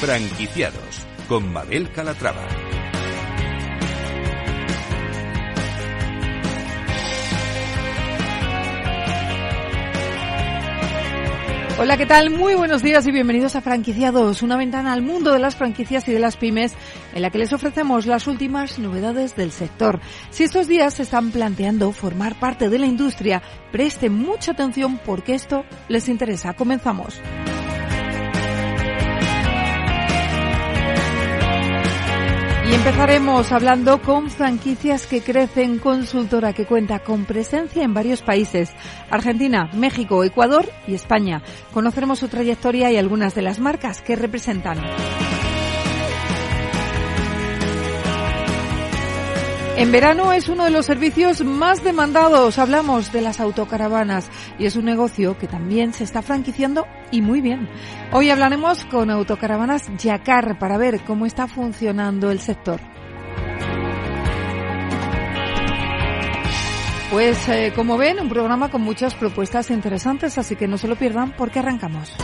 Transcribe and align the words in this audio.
Franquiciados 0.00 1.06
con 1.28 1.52
Mabel 1.52 1.92
Calatrava. 1.92 2.48
Hola, 11.78 11.98
¿qué 11.98 12.06
tal? 12.06 12.30
Muy 12.30 12.54
buenos 12.54 12.82
días 12.82 13.06
y 13.06 13.12
bienvenidos 13.12 13.56
a 13.56 13.60
Franquiciados, 13.60 14.40
una 14.40 14.56
ventana 14.56 14.94
al 14.94 15.02
mundo 15.02 15.34
de 15.34 15.38
las 15.38 15.56
franquicias 15.56 16.08
y 16.08 16.12
de 16.12 16.18
las 16.18 16.38
pymes 16.38 16.72
en 17.14 17.20
la 17.20 17.28
que 17.28 17.36
les 17.36 17.52
ofrecemos 17.52 18.06
las 18.06 18.26
últimas 18.26 18.78
novedades 18.78 19.36
del 19.36 19.52
sector. 19.52 20.00
Si 20.30 20.44
estos 20.44 20.66
días 20.66 20.94
se 20.94 21.02
están 21.02 21.30
planteando 21.30 21.92
formar 21.92 22.40
parte 22.40 22.70
de 22.70 22.78
la 22.78 22.86
industria, 22.86 23.42
presten 23.70 24.14
mucha 24.14 24.52
atención 24.52 24.98
porque 25.04 25.34
esto 25.34 25.66
les 25.88 26.08
interesa. 26.08 26.54
Comenzamos. 26.54 27.20
Y 32.70 32.72
empezaremos 32.72 33.50
hablando 33.50 34.00
con 34.00 34.30
franquicias 34.30 35.08
que 35.08 35.22
crecen, 35.22 35.80
consultora 35.80 36.52
que 36.52 36.66
cuenta 36.66 37.00
con 37.00 37.24
presencia 37.24 37.82
en 37.82 37.92
varios 37.92 38.22
países, 38.22 38.70
Argentina, 39.10 39.68
México, 39.74 40.22
Ecuador 40.22 40.70
y 40.86 40.94
España. 40.94 41.42
Conoceremos 41.72 42.20
su 42.20 42.28
trayectoria 42.28 42.92
y 42.92 42.96
algunas 42.96 43.34
de 43.34 43.42
las 43.42 43.58
marcas 43.58 44.02
que 44.02 44.14
representan. 44.14 44.78
En 49.80 49.92
verano 49.92 50.30
es 50.34 50.50
uno 50.50 50.64
de 50.64 50.70
los 50.70 50.84
servicios 50.84 51.42
más 51.42 51.82
demandados. 51.82 52.58
Hablamos 52.58 53.12
de 53.12 53.22
las 53.22 53.40
autocaravanas 53.40 54.28
y 54.58 54.66
es 54.66 54.76
un 54.76 54.84
negocio 54.84 55.38
que 55.38 55.46
también 55.46 55.94
se 55.94 56.04
está 56.04 56.20
franquiciando 56.20 56.86
y 57.10 57.22
muy 57.22 57.40
bien. 57.40 57.66
Hoy 58.12 58.28
hablaremos 58.28 58.84
con 58.84 59.10
Autocaravanas 59.10 59.90
Yacar 59.96 60.58
para 60.58 60.76
ver 60.76 61.00
cómo 61.06 61.24
está 61.24 61.48
funcionando 61.48 62.30
el 62.30 62.40
sector. 62.40 62.78
Pues 67.10 67.48
eh, 67.48 67.72
como 67.74 67.96
ven, 67.96 68.20
un 68.20 68.28
programa 68.28 68.70
con 68.70 68.82
muchas 68.82 69.14
propuestas 69.14 69.70
interesantes, 69.70 70.36
así 70.36 70.56
que 70.56 70.68
no 70.68 70.76
se 70.76 70.88
lo 70.88 70.96
pierdan 70.96 71.34
porque 71.38 71.60
arrancamos. 71.60 72.14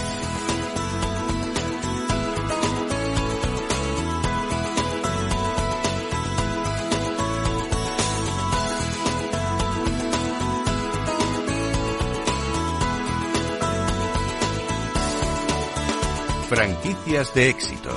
Franquicias 16.48 17.34
de 17.34 17.50
éxito. 17.50 17.90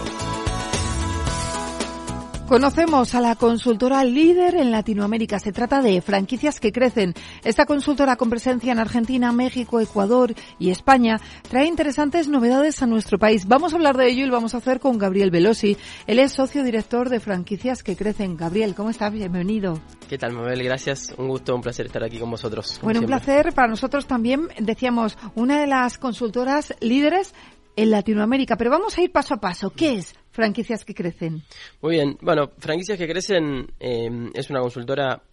Conocemos 2.48 3.14
a 3.14 3.22
la 3.22 3.36
consultora 3.36 4.04
líder 4.04 4.56
en 4.56 4.72
Latinoamérica. 4.72 5.38
Se 5.38 5.52
trata 5.52 5.84
de 5.84 6.02
franquicias 6.02 6.60
que 6.60 6.72
crecen. 6.72 7.14
Esta 7.44 7.68
consultora 7.68 8.16
con 8.16 8.32
presencia 8.32 8.72
en 8.72 8.80
Argentina, 8.80 9.32
México, 9.32 9.80
Ecuador 9.80 10.34
y 10.58 10.72
España 10.72 11.22
trae 11.48 11.68
interesantes 11.68 12.28
novedades 12.28 12.82
a 12.82 12.88
nuestro 12.88 13.20
país. 13.20 13.48
Vamos 13.48 13.74
a 13.74 13.76
hablar 13.76 13.98
de 13.98 14.08
ello 14.08 14.24
y 14.24 14.26
lo 14.26 14.34
vamos 14.34 14.56
a 14.56 14.58
hacer 14.58 14.80
con 14.80 14.98
Gabriel 14.98 15.30
Velosi. 15.30 15.78
Él 16.08 16.18
es 16.18 16.32
socio 16.32 16.64
director 16.64 17.10
de 17.10 17.20
franquicias 17.20 17.84
que 17.84 17.96
crecen. 17.96 18.36
Gabriel, 18.36 18.74
¿cómo 18.74 18.90
estás? 18.90 19.14
Bienvenido. 19.14 19.80
¿Qué 20.10 20.18
tal, 20.18 20.34
Mabel? 20.34 20.64
Gracias. 20.64 21.14
Un 21.20 21.28
gusto, 21.28 21.54
un 21.54 21.62
placer 21.62 21.86
estar 21.86 22.04
aquí 22.04 22.18
con 22.18 22.32
vosotros. 22.32 22.80
Bueno, 22.82 23.02
un 23.02 23.06
placer 23.06 23.54
para 23.54 23.68
nosotros 23.68 24.08
también. 24.08 24.48
Decíamos, 24.58 25.20
una 25.36 25.62
de 25.62 25.68
las 25.68 26.00
consultoras 26.00 26.74
líderes 26.80 27.36
en 27.82 27.92
Latinoamérica. 27.92 28.58
Pero 28.58 28.72
vamos 28.72 28.98
a 28.98 29.02
ir 29.02 29.12
paso 29.12 29.34
a 29.34 29.38
paso. 29.38 29.70
¿Qué 29.70 29.94
es 29.94 30.14
Franquicias 30.32 30.84
que 30.84 30.94
Crecen? 30.94 31.44
Muy 31.82 31.96
bien. 31.96 32.18
Bueno, 32.22 32.52
Franquicias 32.58 32.98
que 32.98 33.08
Crecen 33.08 33.68
eh, 33.80 34.30
es 34.34 34.50
una 34.50 34.60
consultora 34.60 35.24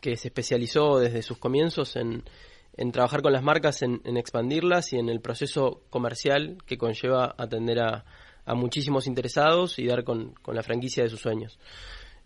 que 0.00 0.16
se 0.16 0.28
especializó 0.28 0.98
desde 0.98 1.22
sus 1.22 1.38
comienzos 1.38 1.94
en, 1.96 2.24
trabajar 2.92 3.22
con 3.22 3.32
las 3.32 3.42
marcas, 3.42 3.82
en, 3.82 4.00
expandirlas 4.16 4.92
y 4.92 4.98
en 4.98 5.08
el 5.08 5.20
proceso 5.20 5.82
comercial 5.88 6.58
que 6.66 6.76
conlleva 6.76 7.34
atender 7.38 7.78
a, 7.80 8.04
muchísimos 8.54 9.06
interesados 9.06 9.78
y 9.78 9.86
dar 9.86 10.04
con, 10.04 10.34
la 10.46 10.62
franquicia 10.62 11.04
de 11.04 11.10
sus 11.10 11.20
sueños. 11.20 11.58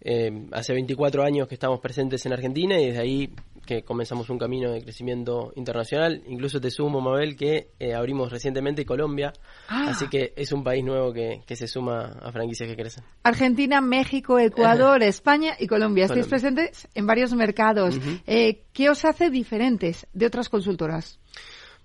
Eh, 0.03 0.47
hace 0.53 0.73
24 0.73 1.23
años 1.23 1.47
que 1.47 1.55
estamos 1.55 1.81
presentes 1.81 2.25
en 2.25 2.33
Argentina 2.33 2.81
y 2.81 2.87
desde 2.87 3.01
ahí 3.01 3.35
que 3.71 3.85
comenzamos 3.85 4.29
un 4.31 4.39
camino 4.39 4.73
de 4.73 4.83
crecimiento 4.83 5.53
internacional. 5.55 6.23
Incluso 6.27 6.61
te 6.61 6.71
sumo, 6.71 7.01
Mabel, 7.01 7.37
que 7.37 7.69
eh, 7.79 7.95
abrimos 7.95 8.31
recientemente 8.33 8.85
Colombia, 8.85 9.33
ah. 9.69 9.91
así 9.91 10.09
que 10.09 10.33
es 10.35 10.51
un 10.53 10.65
país 10.65 10.85
nuevo 10.85 11.13
que, 11.13 11.43
se 11.55 11.69
suma 11.69 12.19
a 12.21 12.33
franquicias 12.33 12.69
que 12.69 12.75
crecen. 12.75 13.05
Argentina, 13.23 13.81
México, 13.81 14.39
Ecuador, 14.39 15.03
España 15.05 15.55
y 15.59 15.69
Colombia. 15.69 16.07
Estáis 16.07 16.27
presentes 16.27 16.89
en 16.95 17.07
varios 17.07 17.33
mercados. 17.35 17.97
Eh, 18.27 18.63
¿Qué 18.73 18.91
os 18.91 19.05
hace 19.05 19.31
diferentes 19.31 20.07
de 20.13 20.27
otras 20.27 20.49
consultoras? 20.49 21.21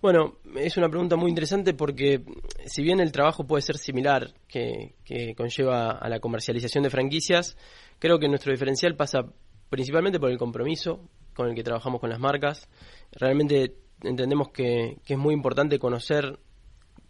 Bueno, 0.01 0.35
es 0.55 0.77
una 0.77 0.89
pregunta 0.89 1.15
muy 1.15 1.29
interesante 1.29 1.73
porque 1.73 2.21
si 2.65 2.83
bien 2.83 2.99
el 2.99 3.11
trabajo 3.11 3.45
puede 3.45 3.61
ser 3.61 3.77
similar 3.77 4.33
que, 4.47 4.93
que 5.03 5.33
conlleva 5.35 5.91
a 5.91 6.09
la 6.09 6.19
comercialización 6.19 6.83
de 6.83 6.89
franquicias, 6.89 7.57
creo 7.99 8.19
que 8.19 8.27
nuestro 8.27 8.51
diferencial 8.51 8.95
pasa 8.95 9.25
principalmente 9.69 10.19
por 10.19 10.31
el 10.31 10.37
compromiso 10.37 11.09
con 11.33 11.49
el 11.49 11.55
que 11.55 11.63
trabajamos 11.63 11.99
con 11.99 12.09
las 12.09 12.19
marcas. 12.19 12.69
Realmente 13.11 13.75
entendemos 14.01 14.49
que, 14.49 14.97
es 15.05 15.17
muy 15.17 15.33
importante 15.33 15.79
conocer 15.79 16.39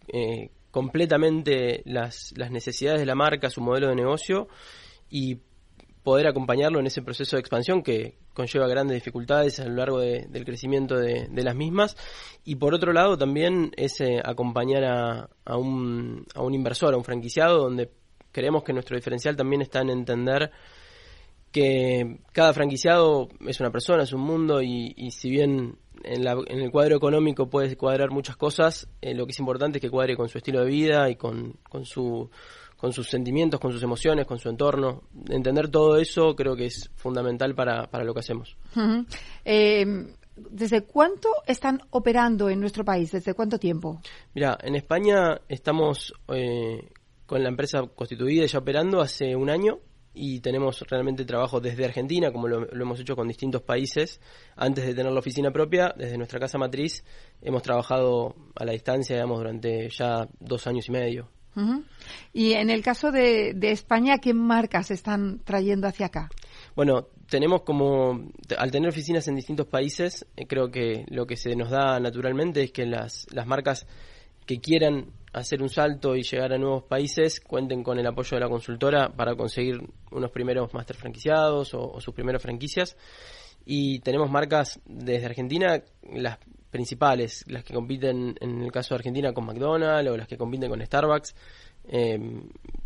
eh, 0.07 0.49
completamente 0.71 1.81
las, 1.85 2.33
las 2.35 2.51
necesidades 2.51 2.99
de 2.99 3.05
la 3.05 3.15
marca, 3.15 3.49
su 3.49 3.61
modelo 3.61 3.87
de 3.89 3.95
negocio 3.95 4.47
y 5.09 5.39
poder 6.03 6.27
acompañarlo 6.27 6.79
en 6.79 6.85
ese 6.85 7.01
proceso 7.01 7.35
de 7.35 7.39
expansión 7.39 7.81
que 7.81 8.19
conlleva 8.33 8.67
grandes 8.67 8.95
dificultades 8.95 9.59
a 9.59 9.65
lo 9.65 9.75
largo 9.75 9.99
del 9.99 10.45
crecimiento 10.45 10.97
de, 10.97 11.27
las 11.43 11.55
mismas. 11.55 11.97
Y 12.43 12.55
por 12.55 12.75
otro 12.75 12.93
lado 12.93 13.17
también 13.17 13.71
es 13.75 13.99
eh, 14.01 14.21
acompañar 14.23 14.83
a, 14.83 15.29
a, 15.45 15.57
un, 15.57 16.25
a 16.35 16.43
un 16.43 16.53
inversor, 16.53 16.93
a 16.93 16.97
un 16.97 17.03
franquiciado, 17.03 17.57
donde 17.57 17.89
creemos 18.35 18.63
que 18.65 18.73
nuestro 18.73 18.97
diferencial 18.97 19.37
también 19.37 19.61
está 19.61 19.79
en 19.79 19.89
entender 19.91 20.51
que 21.53 22.19
cada 22.33 22.51
franquiciado 22.51 23.29
es 23.47 23.61
una 23.61 23.71
persona, 23.71 24.03
es 24.03 24.11
un 24.11 24.19
mundo 24.19 24.61
y, 24.61 25.09
si 25.11 25.29
bien 25.29 25.77
en, 26.03 26.27
el 26.27 26.69
cuadro 26.69 26.97
económico 26.97 27.49
puede 27.49 27.77
cuadrar 27.77 28.11
muchas 28.11 28.35
cosas, 28.35 28.89
eh, 29.01 29.13
lo 29.13 29.25
que 29.25 29.31
es 29.31 29.39
importante 29.39 29.77
es 29.77 29.81
que 29.81 29.89
cuadre 29.89 30.17
con 30.17 30.27
su 30.27 30.37
estilo 30.37 30.59
de 30.59 30.65
vida 30.65 31.09
y 31.09 31.15
con, 31.15 31.53
con, 31.69 31.85
su, 31.85 32.29
con 32.75 32.91
sus 32.91 33.07
sentimientos, 33.07 33.61
con 33.61 33.71
sus 33.71 33.81
emociones, 33.81 34.25
con 34.25 34.37
su 34.37 34.49
entorno. 34.49 35.03
Entender 35.29 35.69
todo 35.69 35.95
eso 35.95 36.35
creo 36.35 36.57
que 36.57 36.65
es 36.65 36.91
fundamental 36.97 37.55
para, 37.55 37.89
para 37.89 38.03
lo 38.03 38.13
que 38.13 38.19
hacemos. 38.19 38.57
Em, 39.45 40.13
¿Desde 40.35 40.81
cuánto 40.81 41.29
están 41.47 41.81
operando 41.91 42.49
en 42.49 42.59
nuestro 42.59 42.83
país? 42.83 43.13
¿Desde 43.13 43.33
cuánto 43.33 43.59
tiempo? 43.59 44.01
Mira, 44.33 44.57
en 44.61 44.75
España 44.75 45.39
estamos 45.47 46.13
eh, 46.27 46.89
con 47.25 47.41
la 47.43 47.49
empresa 47.49 47.81
constituida 47.95 48.45
y 48.45 48.47
ya 48.47 48.59
operando 48.59 49.01
hace 49.01 49.35
un 49.35 49.49
año 49.49 49.79
y 50.15 50.39
tenemos 50.39 50.81
realmente 50.89 51.25
trabajo 51.25 51.59
desde 51.59 51.85
Argentina, 51.85 52.31
como 52.31 52.47
lo, 52.47 52.71
hemos 52.71 52.99
hecho 52.99 53.15
con 53.15 53.27
distintos 53.27 53.61
países. 53.61 54.21
Antes 54.55 54.85
de 54.85 54.95
tener 54.95 55.11
la 55.11 55.19
oficina 55.19 55.51
propia, 55.51 55.93
desde 55.95 56.17
nuestra 56.17 56.39
casa 56.39 56.57
matriz, 56.57 57.03
hemos 57.41 57.61
trabajado 57.61 58.33
a 58.55 58.65
la 58.65 58.71
distancia, 58.71 59.17
digamos, 59.17 59.37
durante 59.39 59.89
ya 59.89 60.27
dos 60.39 60.65
años 60.67 60.87
y 60.87 60.91
medio. 60.91 61.29
Y 62.33 62.53
en 62.53 62.69
el 62.69 62.81
caso 62.81 63.11
de, 63.11 63.55
España, 63.61 64.17
¿qué 64.17 64.33
marcas 64.33 64.91
están 64.91 65.39
trayendo 65.43 65.87
hacia 65.87 66.07
acá? 66.07 66.29
Bueno, 66.75 67.07
tenemos 67.29 67.61
como, 67.61 68.29
al 68.57 68.71
tener 68.71 68.89
oficinas 68.89 69.27
en 69.27 69.35
distintos 69.35 69.67
países, 69.67 70.25
eh, 70.35 70.47
creo 70.47 70.69
que 70.69 71.05
lo 71.07 71.25
que 71.25 71.37
se 71.37 71.55
nos 71.55 71.69
da 71.69 71.99
naturalmente 71.99 72.61
es 72.61 72.71
que 72.71 72.85
las, 72.85 73.25
las 73.31 73.47
marcas 73.47 73.87
que 74.45 74.59
quieran 74.59 75.07
hacer 75.35 75.61
un 75.61 75.69
salto 75.69 76.15
y 76.15 76.23
llegar 76.23 76.53
a 76.53 76.57
nuevos 76.57 76.83
países 76.83 77.41
cuenten 77.41 77.83
con 77.83 77.99
el 77.99 78.07
apoyo 78.07 78.37
de 78.37 78.39
la 78.39 78.47
consultora 78.47 79.09
para 79.09 79.35
conseguir 79.35 79.81
unos 80.11 80.31
primeros 80.31 80.73
máster 80.73 80.95
franquiciados 80.95 81.73
o, 81.73 81.99
sus 81.99 82.13
primeras 82.13 82.41
franquicias. 82.41 82.95
Y 83.65 83.99
tenemos 83.99 84.31
marcas 84.31 84.79
desde 84.85 85.25
Argentina, 85.25 85.83
las 86.13 86.37
principales, 86.69 87.43
las 87.47 87.65
que 87.65 87.73
compiten 87.73 88.35
en 88.39 88.61
el 88.61 88.71
caso 88.71 88.93
de 88.93 88.99
Argentina 88.99 89.33
con 89.33 89.45
McDonald's 89.45 90.09
o 90.09 90.15
las 90.15 90.27
que 90.27 90.37
compiten 90.37 90.69
con 90.69 90.85
Starbucks. 90.85 91.35
Eh, 91.87 92.17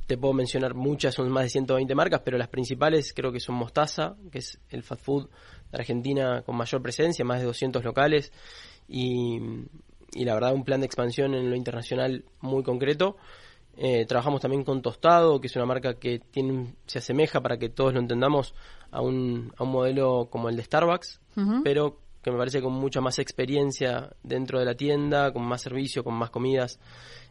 te 0.08 0.18
puedo 0.18 0.34
mencionar 0.34 0.74
muchas, 0.74 1.14
son 1.14 1.30
más 1.30 1.44
de 1.44 1.50
120 1.50 1.94
marcas, 1.94 2.22
pero 2.26 2.38
las 2.40 2.48
principales 2.48 3.14
creo 3.14 3.32
que 3.32 3.40
son 3.40 3.56
Mostaza, 3.56 4.16
que 4.32 4.40
es 4.40 4.60
el 4.70 4.82
fast 4.82 5.04
food 5.04 5.30
de 5.72 5.78
Argentina 5.78 6.42
con 6.42 6.56
mayor 6.56 6.82
presencia, 6.82 7.24
más 7.24 7.40
de 7.42 7.46
200 7.46 7.84
locales. 7.84 8.32
Y, 8.88 9.40
y 10.14 10.26
la 10.26 10.34
verdad 10.34 10.54
un 10.54 10.64
plan 10.64 10.82
de 10.82 10.86
expansión 10.86 11.34
en 11.34 11.50
lo 11.50 11.56
internacional 11.56 12.26
muy 12.42 12.64
concreto. 12.64 13.18
Eh, 13.78 14.06
trabajamos 14.06 14.42
también 14.42 14.64
con 14.64 14.82
Tostado, 14.82 15.40
que 15.40 15.48
es 15.48 15.56
una 15.56 15.66
marca 15.66 15.94
que 15.94 16.20
tiene, 16.20 16.74
se 16.86 17.00
asemeja, 17.00 17.42
para 17.42 17.58
que 17.58 17.70
todos 17.70 17.94
lo 17.94 18.00
entendamos, 18.00 18.54
a 18.92 19.02
un, 19.02 19.54
a 19.58 19.64
un 19.64 19.72
modelo 19.72 20.28
como 20.30 20.50
el 20.50 20.58
de 20.58 20.64
Starbucks, 20.64 21.22
pero 21.64 21.98
que 22.22 22.32
me 22.32 22.38
parece 22.38 22.62
con 22.62 22.74
mucha 22.74 23.00
más 23.00 23.20
experiencia 23.20 24.10
dentro 24.24 24.60
de 24.60 24.66
la 24.66 24.76
tienda, 24.76 25.32
con 25.32 25.44
más 25.44 25.62
servicio, 25.62 26.04
con 26.04 26.16
más 26.16 26.30
comidas. 26.30 26.80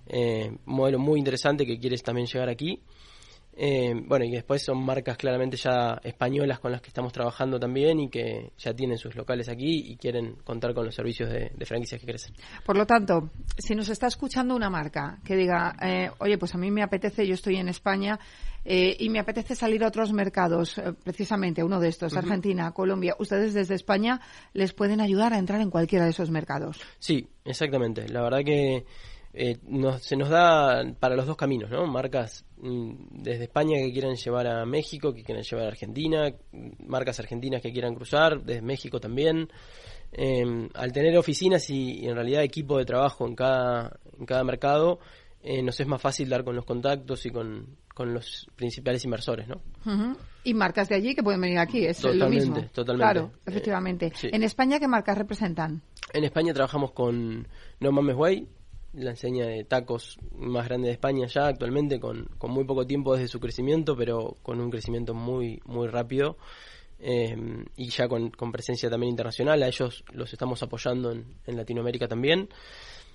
Eh, 0.06 0.50
un 0.66 0.74
modelo 0.74 0.98
muy 0.98 1.18
interesante 1.18 1.66
que 1.66 1.78
quieres 1.78 2.02
también 2.02 2.26
llegar 2.26 2.48
aquí. 2.48 2.80
Eh, 3.60 3.92
bueno, 4.06 4.24
y 4.24 4.30
después 4.30 4.62
son 4.62 4.84
marcas 4.84 5.16
claramente 5.16 5.56
ya 5.56 6.00
españolas 6.04 6.60
con 6.60 6.70
las 6.70 6.80
que 6.80 6.88
estamos 6.88 7.12
trabajando 7.12 7.58
también 7.58 7.98
y 7.98 8.08
que 8.08 8.52
ya 8.56 8.72
tienen 8.72 8.98
sus 8.98 9.16
locales 9.16 9.48
aquí 9.48 9.82
y 9.84 9.96
quieren 9.96 10.36
contar 10.44 10.72
con 10.74 10.84
los 10.84 10.94
servicios 10.94 11.28
de, 11.28 11.50
franquicias 11.66 12.00
que 12.00 12.06
crecen. 12.06 12.34
Por 12.64 12.76
lo 12.76 12.86
tanto, 12.86 13.30
si 13.56 13.74
nos 13.74 13.88
está 13.88 14.06
escuchando 14.06 14.54
una 14.54 14.70
marca 14.70 15.18
que 15.24 15.34
diga, 15.34 15.74
eh, 15.82 16.08
oye, 16.20 16.38
pues 16.38 16.54
a 16.54 16.58
mí 16.58 16.70
me 16.70 16.84
apetece, 16.84 17.26
yo 17.26 17.34
estoy 17.34 17.56
en 17.56 17.68
España 17.68 18.20
eh, 18.64 18.96
y 18.96 19.08
me 19.08 19.18
apetece 19.18 19.56
salir 19.56 19.82
a 19.82 19.88
otros 19.88 20.12
mercados, 20.12 20.80
precisamente 21.02 21.64
uno 21.64 21.80
de 21.80 21.88
estos, 21.88 22.16
Argentina, 22.16 22.70
Colombia, 22.70 23.16
ustedes 23.18 23.54
desde 23.54 23.74
España 23.74 24.20
les 24.52 24.72
pueden 24.72 25.00
ayudar 25.00 25.32
a 25.32 25.38
entrar 25.38 25.60
en 25.60 25.70
cualquiera 25.70 26.04
de 26.04 26.12
esos 26.12 26.30
mercados. 26.30 26.80
Sí, 27.00 27.28
exactamente. 27.44 28.08
La 28.08 28.22
verdad 28.22 28.44
que 28.44 28.84
eh, 29.34 29.58
se 30.00 30.16
nos 30.16 30.28
da 30.28 30.82
para 30.98 31.16
los 31.16 31.26
dos 31.26 31.36
caminos, 31.36 31.70
¿no? 31.70 31.86
Marcas 31.86 32.44
desde 32.60 33.44
España 33.44 33.76
que 33.78 33.92
quieran 33.92 34.16
llevar 34.16 34.46
a 34.46 34.64
México, 34.66 35.14
que 35.14 35.22
quieran 35.22 35.44
llevar 35.44 35.66
a 35.66 35.68
Argentina, 35.68 36.32
marcas 36.86 37.20
argentinas 37.20 37.62
que 37.62 37.72
quieran 37.72 37.94
cruzar, 37.94 38.42
desde 38.42 38.62
México 38.62 39.00
también. 39.00 39.48
Em, 40.12 40.68
al 40.74 40.92
tener 40.92 41.16
oficinas 41.18 41.68
y, 41.70 42.06
en 42.06 42.14
realidad 42.14 42.42
equipo 42.42 42.78
de 42.78 42.84
trabajo 42.84 43.26
en 43.26 43.34
cada, 43.34 43.98
en 44.18 44.24
cada 44.24 44.42
mercado, 44.42 45.00
eh, 45.42 45.62
nos 45.62 45.78
es 45.78 45.86
más 45.86 46.00
fácil 46.00 46.28
dar 46.28 46.44
con 46.44 46.56
los 46.56 46.64
contactos 46.64 47.24
y 47.26 47.30
con, 47.30 47.76
los 47.96 48.46
principales 48.54 49.04
inversores, 49.04 49.48
¿no? 49.48 49.60
Y 50.44 50.54
marcas 50.54 50.88
de 50.88 50.94
allí 50.94 51.16
que 51.16 51.22
pueden 51.24 51.40
venir 51.40 51.58
aquí, 51.58 51.84
es 51.84 52.04
lo 52.04 52.28
mismo. 52.28 52.54
Totalmente. 52.72 53.12
Claro, 53.12 53.32
efectivamente. 53.44 54.12
Eh, 54.22 54.30
¿En 54.32 54.44
España 54.44 54.78
qué 54.78 54.86
marcas 54.86 55.18
representan? 55.18 55.82
En 56.12 56.22
España 56.22 56.54
trabajamos 56.54 56.92
con 56.92 57.48
No 57.80 57.90
Mames 57.90 58.14
Way, 58.14 58.48
la 58.92 59.10
enseña 59.10 59.46
de 59.46 59.64
tacos 59.64 60.18
más 60.32 60.66
grande 60.66 60.88
de 60.88 60.94
España 60.94 61.26
ya 61.26 61.46
actualmente, 61.46 62.00
con, 62.00 62.26
con 62.38 62.50
muy 62.50 62.64
poco 62.64 62.86
tiempo 62.86 63.14
desde 63.14 63.28
su 63.28 63.40
crecimiento, 63.40 63.96
pero 63.96 64.36
con 64.42 64.60
un 64.60 64.70
crecimiento 64.70 65.14
muy, 65.14 65.60
muy 65.64 65.88
rápido. 65.88 66.36
Eh, 67.00 67.64
y 67.76 67.90
ya 67.90 68.08
con, 68.08 68.32
presencia 68.52 68.90
también 68.90 69.10
internacional, 69.10 69.62
a 69.62 69.68
ellos 69.68 70.04
los 70.12 70.32
estamos 70.32 70.62
apoyando 70.62 71.12
en, 71.12 71.56
Latinoamérica 71.56 72.08
también. 72.08 72.48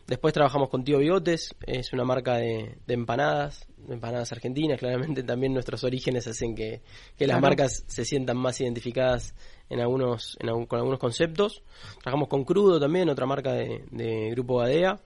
Después 0.08 0.34
trabajamos 0.34 0.70
con 0.70 0.84
Tío 0.84 1.00
Bigotes, 1.00 1.56
es 1.66 1.94
una 1.94 2.04
marca 2.04 2.36
de, 2.36 2.78
empanadas, 2.88 3.68
empanadas 3.88 4.34
argentinas, 4.34 4.78
claramente 4.78 5.24
también 5.24 5.54
nuestros 5.54 5.84
orígenes 5.86 6.28
hacen 6.28 6.56
que, 6.56 6.82
las 7.20 7.42
marcas 7.42 7.86
se 7.88 8.04
sientan 8.04 8.38
más 8.38 8.60
identificadas 8.60 9.34
en 9.70 9.80
algunos, 9.80 10.38
en, 10.42 10.66
con 10.66 10.80
algunos 10.80 11.00
conceptos. 11.00 11.64
Trabajamos 12.02 12.28
con 12.28 12.44
Crudo 12.44 12.80
también, 12.82 13.10
otra 13.10 13.26
marca 13.26 13.54
de, 13.54 13.86
de 13.92 14.30
Grupo 14.32 14.58
Gadea, 14.58 15.00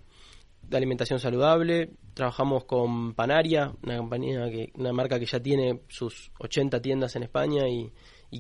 de 0.68 0.78
alimentación 0.78 1.20
saludable. 1.20 1.92
Trabajamos 2.14 2.66
con 2.66 3.14
Panaria, 3.14 3.74
una 3.84 3.98
compañía 3.98 4.50
que, 4.50 4.72
una 4.76 4.92
marca 4.92 5.20
que 5.20 5.26
ya 5.26 5.40
tiene 5.40 5.82
sus 5.88 6.32
80 6.40 6.82
tiendas 6.82 7.16
en 7.16 7.24
España 7.24 7.68
y, 7.68 7.92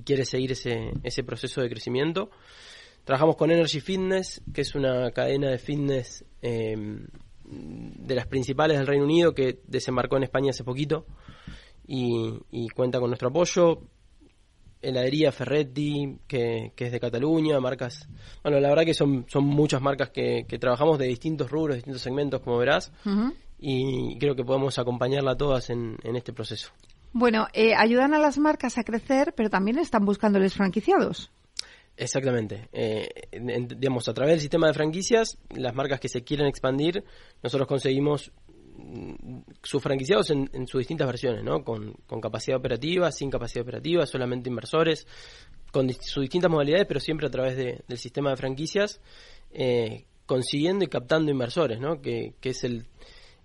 quiere 0.04 0.26
seguir 0.26 0.52
ese, 0.52 0.92
ese 1.04 1.24
proceso 1.24 1.62
de 1.62 1.70
crecimiento. 1.70 2.30
Trabajamos 3.04 3.38
con 3.38 3.52
Energy 3.52 3.80
Fitness, 3.80 4.42
que 4.54 4.62
es 4.62 4.76
una 4.76 5.12
cadena 5.12 5.50
de 5.50 5.58
fitness 5.58 6.26
em, 6.42 7.08
de 7.46 8.16
las 8.16 8.28
principales 8.28 8.78
del 8.78 8.86
Reino 8.86 9.06
Unido 9.06 9.34
que 9.34 9.62
desembarcó 9.66 10.18
en 10.18 10.24
España 10.24 10.50
hace 10.50 10.66
poquito 10.66 11.06
y, 11.88 12.34
y 12.52 12.68
cuenta 12.70 13.00
con 13.00 13.10
nuestro 13.10 13.30
apoyo 13.30 13.82
heladería 14.82 15.32
Ferretti, 15.32 16.18
que, 16.28 16.72
es 16.76 16.92
de 16.92 17.00
Cataluña, 17.00 17.60
marcas... 17.60 18.08
Bueno, 18.44 18.60
la 18.60 18.70
verdad 18.70 18.86
que 18.86 18.94
son, 18.94 19.26
son 19.28 19.44
muchas 19.46 19.82
marcas 19.82 20.10
que, 20.10 20.46
trabajamos 20.60 20.98
de 21.00 21.08
distintos 21.08 21.50
rubros, 21.50 21.76
distintos 21.76 22.02
segmentos, 22.02 22.42
como 22.42 22.58
verás, 22.58 22.92
y 23.60 24.18
creo 24.20 24.36
que 24.36 24.44
podemos 24.44 24.78
acompañarla 24.80 25.32
a 25.32 25.38
todas 25.38 25.70
en, 25.70 25.98
este 26.04 26.34
proceso. 26.34 26.72
Bueno, 27.14 27.48
eh, 27.54 27.74
ayudan 27.76 28.14
a 28.14 28.20
las 28.20 28.38
marcas 28.38 28.78
a 28.78 28.84
crecer, 28.84 29.34
pero 29.36 29.50
también 29.50 29.80
están 29.80 30.06
buscándoles 30.06 30.54
franquiciados. 30.54 31.32
Exactamente. 31.98 32.70
Eh, 32.74 33.10
digamos, 33.32 34.08
a 34.08 34.14
través 34.14 34.34
del 34.34 34.42
sistema 34.42 34.68
de 34.68 34.74
franquicias, 34.74 35.40
las 35.50 35.74
marcas 35.74 36.00
que 36.00 36.10
se 36.10 36.24
quieren 36.24 36.46
expandir, 36.46 37.04
nosotros 37.42 37.68
conseguimos 37.68 38.32
sus 39.64 39.82
franquiciados 39.82 40.30
en, 40.30 40.68
sus 40.68 40.80
distintas 40.80 41.08
versiones, 41.08 41.44
¿no? 41.44 41.64
Con, 41.64 41.94
capacidad 42.22 42.58
operativa, 42.58 43.12
sin 43.12 43.30
capacidad 43.30 43.64
operativa, 43.64 44.06
solamente 44.06 44.50
inversores, 44.50 45.08
con 45.72 45.90
sus 45.94 46.22
distintas 46.22 46.52
modalidades, 46.52 46.88
pero 46.88 47.00
siempre 47.00 47.28
a 47.28 47.32
través 47.32 47.58
del 47.58 47.98
sistema 47.98 48.32
de 48.32 48.38
franquicias, 48.38 49.02
eh, 49.52 50.06
consiguiendo 50.26 50.86
y 50.86 50.88
captando 50.88 51.32
inversores, 51.32 51.80
¿no? 51.80 52.02
Que, 52.02 52.34
es 52.42 52.64
el, 52.64 52.86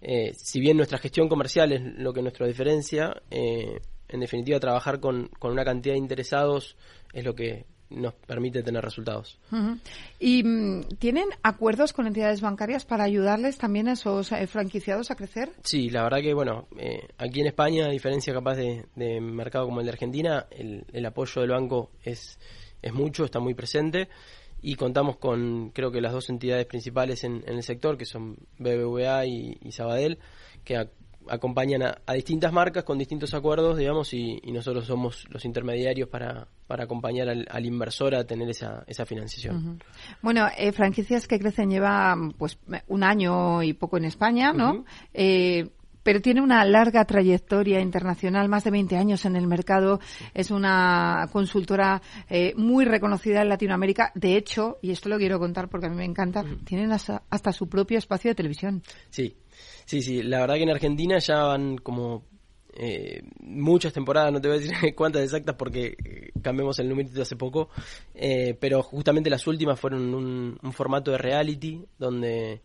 eh, 0.00 0.32
si 0.37 0.61
bien 0.61 0.76
nuestra 0.76 0.99
gestión 0.99 1.29
comercial 1.29 1.73
es 1.73 1.82
lo 1.99 2.12
que 2.12 2.23
nuestra 2.23 2.46
diferencia, 2.46 3.23
eh, 3.31 3.81
en 4.08 4.20
definitiva 4.20 4.61
trabajar 4.61 5.00
con 5.00 5.31
una 5.40 5.64
cantidad 5.64 5.94
de 5.94 5.99
interesados 5.99 6.76
es 7.12 7.25
lo 7.25 7.34
que 7.34 7.67
nos 7.94 8.15
permite 8.15 8.62
tener 8.62 8.85
resultados. 8.85 9.39
¿Y 10.19 10.43
mm, 10.43 10.83
tienen 10.99 11.29
acuerdos 11.43 11.93
con 11.93 12.06
entidades 12.06 12.41
bancarias 12.41 12.85
para 12.85 13.05
ayudarles 13.05 13.59
también 13.59 13.89
a 13.89 13.93
esos 13.93 14.33
eh, 14.33 14.47
franquiciados 14.47 15.11
a 15.11 15.17
crecer? 15.17 15.50
Sí, 15.62 15.91
la 15.91 16.03
verdad 16.03 16.21
que, 16.21 16.35
bueno, 16.35 16.69
eh, 16.79 17.09
aquí 17.19 17.41
en 17.41 17.47
España, 17.47 17.87
a 17.87 17.91
diferencia 17.91 18.33
capaz 18.33 18.56
de, 18.56 18.87
de, 18.94 19.21
mercado 19.21 19.67
como 19.67 19.81
el 19.81 19.87
de 19.87 19.93
Argentina, 19.93 20.47
el, 20.50 21.06
apoyo 21.06 21.41
del 21.41 21.50
banco 21.50 21.91
es, 22.03 22.39
es 22.81 22.93
mucho, 22.93 23.25
está 23.25 23.41
muy 23.41 23.55
presente 23.55 24.09
y 24.62 24.77
contamos 24.77 25.17
con, 25.17 25.71
creo 25.71 25.91
que 25.91 26.00
las 26.00 26.12
dos 26.12 26.31
entidades 26.31 26.67
principales 26.67 27.25
en, 27.25 27.43
el 27.47 27.62
sector, 27.62 27.97
que 27.97 28.06
son 28.06 28.37
BBVA 28.59 29.27
y, 29.27 29.59
y 29.61 29.73
Sabadell, 29.73 30.19
que 30.65 30.77
acompañan 31.28 31.82
a, 31.82 32.12
distintas 32.12 32.52
marcas 32.52 32.84
con 32.84 32.98
distintos 32.98 33.34
acuerdos, 33.34 33.78
digamos, 33.78 34.12
y, 34.14 34.40
nosotros 34.52 34.86
somos 34.86 35.26
los 35.30 35.44
intermediarios 35.44 36.08
para, 36.08 36.46
para 36.66 36.84
acompañar 36.84 37.28
al, 37.28 37.66
inversor 37.66 38.14
a 38.14 38.24
tener 38.24 38.50
esa, 38.50 38.84
esa 38.86 39.06
financiación. 39.06 39.82
Bueno, 40.20 40.46
eh, 40.56 40.72
franquicias 40.72 41.26
que 41.26 41.38
crecen 41.38 41.70
lleva 41.70 42.16
pues 42.36 42.58
un 42.88 43.02
año 43.02 43.62
y 43.62 43.72
poco 43.72 43.96
en 43.96 44.04
España, 44.04 44.52
¿no? 44.52 44.84
eh, 45.14 45.69
pero 46.02 46.20
tiene 46.20 46.41
una 46.41 46.65
larga 46.65 47.05
trayectoria 47.05 47.81
internacional, 47.81 48.48
más 48.48 48.65
de 48.65 48.70
20 48.70 48.96
años 48.96 49.24
en 49.24 49.36
el 49.36 49.46
mercado. 49.46 50.00
Es 50.34 50.50
una 50.50 51.29
consultora 51.32 52.03
eh, 52.29 52.55
muy 52.56 52.84
reconocida 52.84 53.43
en 53.43 53.48
Latinoamérica. 53.48 54.12
De 54.15 54.36
hecho, 54.36 54.79
y 54.82 54.91
esto 54.91 55.08
lo 55.08 55.19
quiero 55.19 55.38
contar 55.38 55.69
porque 55.69 55.86
a 55.86 55.91
mí 55.91 55.96
me 55.96 56.05
encanta, 56.05 56.44
tienen 56.65 56.93
hasta, 56.93 57.22
hasta, 57.31 57.53
su 57.53 57.69
propio 57.69 57.98
espacio 57.98 58.31
de 58.31 58.34
televisión. 58.34 58.82
Sí, 59.10 59.36
Sí, 59.84 60.03
sí, 60.03 60.22
la 60.22 60.41
verdad 60.41 60.55
que 60.56 60.62
en 60.62 60.70
Argentina 60.70 61.19
ya 61.19 61.43
van 61.43 61.77
como 61.79 62.24
eh, 62.74 63.22
muchas 63.41 63.93
temporadas, 63.93 64.32
no 64.32 64.41
te 64.41 64.48
voy 64.48 64.58
a 64.58 64.60
decir 64.60 64.74
cuántas 64.96 65.22
exactas 65.22 65.56
porque 65.56 65.96
eh, 66.05 66.31
cambiamos 66.41 66.79
el 66.79 66.88
numerito 66.88 67.22
hace 67.22 67.36
poco, 67.36 67.69
eh, 68.15 68.56
pero 68.58 68.82
justamente 68.82 69.31
las 69.31 69.46
últimas 69.46 69.79
fueron 69.79 70.15
un, 70.15 70.72
formato 70.72 71.10
de 71.10 71.19
reality 71.19 71.84
donde 71.98 72.62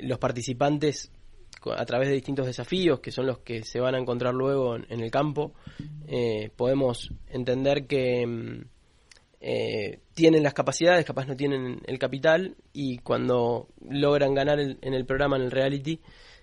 los 0.00 0.18
participantes 0.18 1.10
a 1.64 1.84
través 1.84 2.08
de 2.08 2.14
distintos 2.14 2.46
desafíos 2.46 3.00
que 3.00 3.10
son 3.10 3.26
los 3.26 3.38
que 3.38 3.62
se 3.62 3.80
van 3.80 3.94
a 3.94 3.98
encontrar 3.98 4.34
luego 4.34 4.76
en 4.76 5.00
el 5.00 5.10
campo, 5.10 5.54
podemos 6.56 7.10
entender 7.28 7.86
que 7.86 8.26
mm, 8.26 8.62
eh, 9.40 10.00
tienen 10.14 10.42
las 10.42 10.54
capacidades, 10.54 11.04
capaz 11.04 11.26
no 11.26 11.36
tienen 11.36 11.80
el 11.86 11.98
capital 11.98 12.56
y 12.72 12.98
cuando 12.98 13.68
logran 13.88 14.34
ganar 14.34 14.58
en 14.58 14.94
el 14.94 15.06
programa, 15.06 15.36
en 15.36 15.42
el 15.42 15.50
reality, 15.50 16.00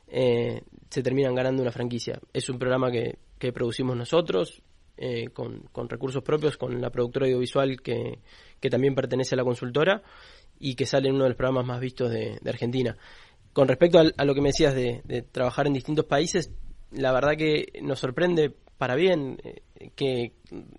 eh, 0.08 0.62
se 0.90 1.04
terminan 1.04 1.36
ganando 1.36 1.62
una 1.62 1.72
franquicia. 1.72 2.20
Es 2.32 2.50
un 2.50 2.60
programa 2.60 2.92
que, 2.92 3.18
producimos 3.54 3.96
nosotros 3.96 4.64
eh, 4.98 5.28
con, 5.28 5.70
recursos 5.88 6.24
propios, 6.24 6.58
con 6.58 6.82
la 6.82 6.90
productora 6.90 7.28
audiovisual 7.28 7.80
que, 7.82 8.20
también 8.72 8.96
pertenece 8.96 9.36
a 9.36 9.38
la 9.38 9.44
consultora 9.44 10.02
y 10.60 10.74
que 10.74 10.88
sale 10.88 11.10
en 11.10 11.14
uno 11.14 11.26
de 11.26 11.30
los 11.30 11.38
programas 11.38 11.68
más 11.68 11.80
vistos 11.80 12.10
de, 12.10 12.40
Argentina. 12.48 12.98
Con 13.56 13.68
respecto 13.70 14.00
a, 14.00 14.26
lo 14.26 14.36
que 14.36 14.42
me 14.42 14.50
decías 14.50 14.76
de, 14.76 15.02
de 15.06 15.22
trabajar 15.22 15.66
en 15.66 15.74
distintos 15.74 16.04
países, 16.04 16.52
la 16.92 17.14
verdad 17.14 17.38
que 17.38 17.72
nos 17.82 18.00
sorprende 18.00 18.54
para 18.78 18.96
bien, 18.96 19.38
eh, 19.46 19.92
que 19.96 20.34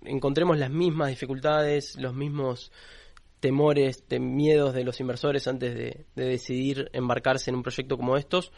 encontremos 0.05 0.59
las 0.59 0.69
mismas 0.69 1.09
dificultades, 1.09 1.95
los 1.95 2.13
mismos 2.13 2.71
temores, 3.39 4.03
miedos 4.19 4.73
de 4.75 4.83
los 4.83 4.99
inversores 4.99 5.47
antes 5.47 5.75
de, 5.75 6.05
decidir 6.15 6.89
embarcarse 6.93 7.49
en 7.49 7.55
un 7.55 7.63
proyecto 7.63 7.97
como 7.97 8.15
estos. 8.15 8.51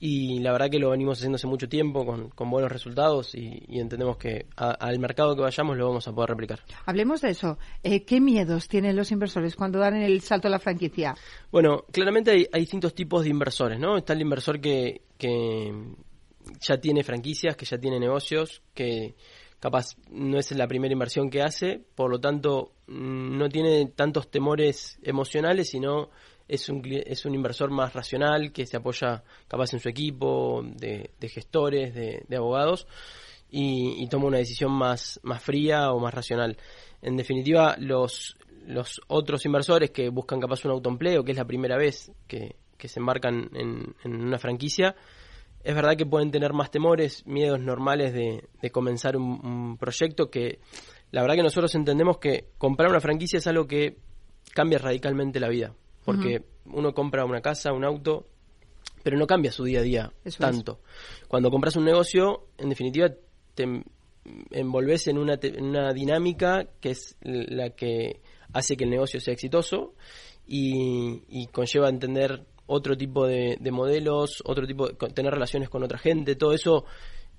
Y 0.00 0.38
la 0.40 0.52
verdad 0.52 0.70
que 0.70 0.78
lo 0.78 0.90
venimos 0.90 1.18
haciendo 1.18 1.36
hace 1.36 1.46
mucho 1.48 1.68
tiempo 1.68 2.06
con, 2.06 2.50
buenos 2.50 2.70
resultados 2.70 3.34
y, 3.34 3.64
entendemos 3.68 4.16
que 4.16 4.46
al 4.56 4.98
mercado 4.98 5.34
que 5.34 5.42
vayamos 5.42 5.76
lo 5.76 5.88
vamos 5.88 6.06
a 6.06 6.12
poder 6.12 6.30
replicar. 6.30 6.60
Hablemos 6.86 7.20
de 7.20 7.30
eso. 7.30 7.58
Eh, 7.82 8.04
¿Qué 8.04 8.20
miedos 8.20 8.68
tienen 8.68 8.94
los 8.94 9.10
inversores 9.10 9.56
cuando 9.56 9.78
dan 9.80 9.96
el 9.96 10.20
salto 10.20 10.46
a 10.48 10.50
la 10.50 10.60
franquicia? 10.60 11.16
Bueno, 11.50 11.84
claramente 11.90 12.48
hay, 12.52 12.60
distintos 12.60 12.94
tipos 12.94 13.24
de 13.24 13.30
inversores, 13.30 13.78
¿no? 13.78 13.96
Está 13.96 14.12
el 14.12 14.20
inversor 14.20 14.60
que, 14.60 15.02
que 15.16 15.72
ya 16.60 16.78
tiene 16.78 17.02
franquicias, 17.02 17.56
que 17.56 17.66
ya 17.66 17.78
tiene 17.78 17.98
negocios, 17.98 18.62
que 18.74 19.14
capaz 19.60 19.96
no 20.10 20.38
es 20.38 20.52
la 20.52 20.68
primera 20.68 20.92
inversión 20.92 21.30
que 21.30 21.42
hace, 21.42 21.82
por 21.94 22.10
lo 22.10 22.20
tanto 22.20 22.72
mm, 22.86 23.36
no 23.36 23.48
tiene 23.48 23.86
tantos 23.86 24.30
temores 24.30 24.98
emocionales, 25.02 25.70
sino 25.70 26.10
es 26.48 26.68
un, 26.70 26.82
es 26.84 27.24
un 27.26 27.34
inversor 27.34 27.70
más 27.70 27.92
racional 27.92 28.52
que 28.52 28.66
se 28.66 28.78
apoya 28.78 29.22
capaz 29.46 29.74
en 29.74 29.80
su 29.80 29.88
equipo 29.88 30.62
de, 30.64 31.10
gestores, 31.28 31.94
de, 31.94 32.36
abogados 32.36 32.86
y, 33.50 34.06
toma 34.08 34.26
una 34.26 34.38
decisión 34.38 34.72
más, 34.72 35.20
más 35.22 35.42
fría 35.42 35.92
o 35.92 36.00
más 36.00 36.14
racional. 36.14 36.56
En 37.02 37.16
definitiva, 37.16 37.76
los, 37.78 38.36
los 38.66 39.00
otros 39.08 39.44
inversores 39.46 39.90
que 39.90 40.08
buscan 40.08 40.40
capaz 40.40 40.64
un 40.64 40.72
autoempleo, 40.72 41.22
que 41.22 41.32
es 41.32 41.38
la 41.38 41.46
primera 41.46 41.76
vez 41.76 42.10
que, 42.26 42.56
se 42.78 43.00
embarcan 43.00 43.50
en, 43.54 43.94
una 44.04 44.38
franquicia, 44.38 44.94
es 45.62 45.74
verdad 45.74 45.96
que 45.96 46.06
pueden 46.06 46.30
tener 46.30 46.52
más 46.52 46.70
temores, 46.70 47.26
miedos 47.26 47.60
normales 47.60 48.14
de, 48.14 48.70
comenzar 48.70 49.16
un, 49.16 49.76
proyecto 49.76 50.30
que 50.30 50.60
la 51.10 51.22
verdad 51.22 51.36
que 51.36 51.42
nosotros 51.42 51.74
entendemos 51.74 52.18
que 52.18 52.48
comprar 52.58 52.90
una 52.90 53.00
franquicia 53.00 53.38
es 53.38 53.46
algo 53.46 53.66
que 53.66 53.96
cambia 54.54 54.78
radicalmente 54.78 55.40
la 55.40 55.48
vida, 55.48 55.74
porque 56.04 56.42
uno 56.66 56.94
compra 56.94 57.24
una 57.24 57.40
casa, 57.40 57.72
un 57.72 57.84
auto, 57.84 58.26
pero 59.02 59.16
no 59.16 59.26
cambia 59.26 59.52
su 59.52 59.64
día 59.64 59.80
a 59.80 59.82
día 59.82 60.12
tanto. 60.38 60.80
Cuando 61.28 61.50
compras 61.50 61.76
un 61.76 61.84
negocio, 61.84 62.46
en 62.58 62.68
definitiva, 62.68 63.10
te 63.54 63.82
envolves 64.50 65.06
en 65.08 65.18
una, 65.18 65.38
en 65.40 65.64
una 65.64 65.92
dinámica 65.92 66.66
que 66.80 66.90
es 66.90 67.16
la 67.22 67.70
que 67.70 68.20
hace 68.52 68.76
que 68.76 68.84
el 68.84 68.90
negocio 68.90 69.20
sea 69.20 69.34
exitoso 69.34 69.94
y, 70.46 71.46
conlleva 71.52 71.88
entender 71.88 72.44
otro 72.66 72.96
tipo 72.96 73.26
de, 73.26 73.58
modelos, 73.70 74.42
otro 74.44 74.66
tipo 74.66 74.88
de, 74.88 74.94
tener 75.10 75.32
relaciones 75.32 75.68
con 75.68 75.82
otra 75.82 75.98
gente, 75.98 76.36
todo 76.36 76.52
eso 76.52 76.84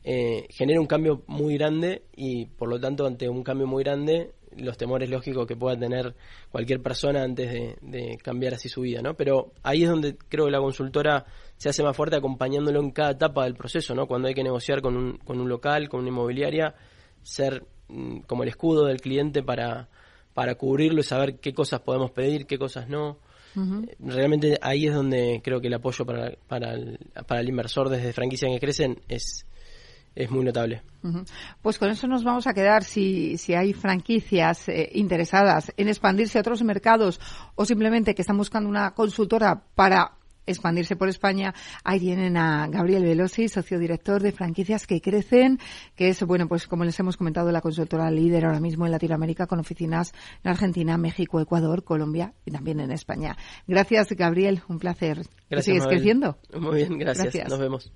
eh, 0.04 0.48
genera 0.50 0.80
un 0.80 0.88
cambio 0.88 1.24
muy 1.28 1.56
grande 1.56 2.04
y 2.16 2.46
por 2.46 2.70
lo 2.70 2.80
tanto 2.80 3.06
ante 3.06 3.28
un 3.28 3.44
cambio 3.44 3.68
muy 3.68 3.84
grande 3.84 4.32
los 4.58 4.78
temores 4.78 5.10
lógicos 5.10 5.48
que 5.48 5.56
pueda 5.56 5.78
tener 5.78 6.16
cualquier 6.52 6.82
persona 6.82 7.24
antes 7.24 7.78
de, 7.82 8.18
cambiar 8.24 8.54
así 8.54 8.70
su 8.70 8.82
vida, 8.82 9.02
¿no? 9.02 9.16
Pero 9.16 9.54
ahí 9.64 9.84
es 9.84 9.90
donde 9.90 10.16
creo 10.28 10.46
que 10.46 10.52
la 10.52 10.60
consultora 10.60 11.26
se 11.58 11.70
hace 11.70 11.84
más 11.84 11.96
fuerte 11.96 12.16
acompañándolo 12.16 12.80
en 12.80 12.92
cada 12.92 13.12
etapa 13.12 13.44
del 13.44 13.56
proceso, 13.56 13.96
¿no? 13.96 14.08
Cuando 14.08 14.28
hay 14.28 14.34
que 14.34 14.44
negociar 14.44 14.82
con 14.82 14.96
un, 14.96 15.18
con 15.18 15.40
un 15.40 15.50
local, 15.50 15.90
con 15.90 16.02
una 16.02 16.10
inmobiliaria, 16.10 16.76
ser 17.22 17.66
mm, 17.88 18.20
como 18.22 18.44
el 18.44 18.50
escudo 18.50 18.86
del 18.86 19.02
cliente 19.02 19.44
para, 19.44 19.90
para 20.34 20.56
cubrirlo 20.56 21.02
y 21.02 21.04
saber 21.04 21.40
qué 21.40 21.54
cosas 21.54 21.82
podemos 21.82 22.12
pedir, 22.12 22.46
qué 22.46 22.58
cosas 22.58 22.90
no. 22.90 23.18
Eh, 23.56 23.96
realmente 24.00 24.58
ahí 24.62 24.86
es 24.86 24.94
donde 24.94 25.42
creo 25.44 25.60
que 25.60 25.68
el 25.68 25.74
apoyo 25.74 26.06
para, 26.06 26.32
para, 26.48 26.74
el, 26.74 27.00
para 27.28 27.42
el 27.42 27.50
inversor 27.50 27.90
desde 27.90 28.14
franquicias 28.14 28.52
que 28.52 28.60
crecen 28.60 29.02
es, 29.08 29.46
es 30.16 30.30
muy 30.30 30.44
notable. 30.44 30.82
Pues 31.62 31.78
con 31.78 31.90
eso 31.90 32.08
nos 32.08 32.24
vamos 32.24 32.46
a 32.48 32.54
quedar. 32.54 32.84
Si, 32.84 33.38
si 33.38 33.54
hay 33.54 33.74
franquicias 33.74 34.68
eh, 34.68 34.90
interesadas 34.94 35.72
en 35.78 35.88
expandirse 35.88 36.38
a 36.38 36.42
otros 36.42 36.62
mercados 36.64 37.20
o 37.56 37.66
simplemente 37.66 38.14
que 38.16 38.22
están 38.22 38.38
buscando 38.38 38.70
una 38.70 38.92
consultora 38.92 39.64
para 39.76 40.20
expandirse 40.50 40.96
por 40.96 41.10
España. 41.10 41.54
Ahí 41.84 42.00
tienen 42.00 42.38
a 42.38 42.68
Gabriel 42.68 43.04
Velosi, 43.04 43.48
socio 43.48 43.80
director 43.80 44.22
de 44.22 44.32
franquicias 44.32 44.88
que 44.88 45.02
crecen, 45.02 45.60
que 45.96 46.10
es, 46.10 46.24
bueno, 46.24 46.48
pues 46.48 46.68
como 46.68 46.84
les 46.84 47.00
hemos 47.00 47.18
comentado, 47.18 47.52
la 47.52 47.62
consultora 47.62 48.10
líder 48.12 48.46
ahora 48.46 48.60
mismo 48.60 48.86
en 48.86 48.92
Latinoamérica 48.92 49.48
con 49.48 49.60
oficinas 49.60 50.14
en 50.44 50.52
Argentina, 50.52 50.98
México, 50.98 51.40
Ecuador, 51.40 51.84
Colombia 51.84 52.34
y 52.46 52.52
también 52.52 52.80
en 52.80 52.92
España. 52.92 53.38
Gracias, 53.68 54.10
Gabriel. 54.14 54.62
Un 54.68 54.80
placer. 54.80 55.22
Gracias, 55.50 55.66
¿Sigues 55.66 55.88
creciendo? 55.88 56.38
Muy 56.60 56.78
bien, 56.78 56.98
gracias. 56.98 57.50
Nos 57.50 57.60
vemos. 57.60 57.92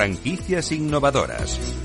Franquicias 0.00 0.72
innovadoras. 0.72 1.79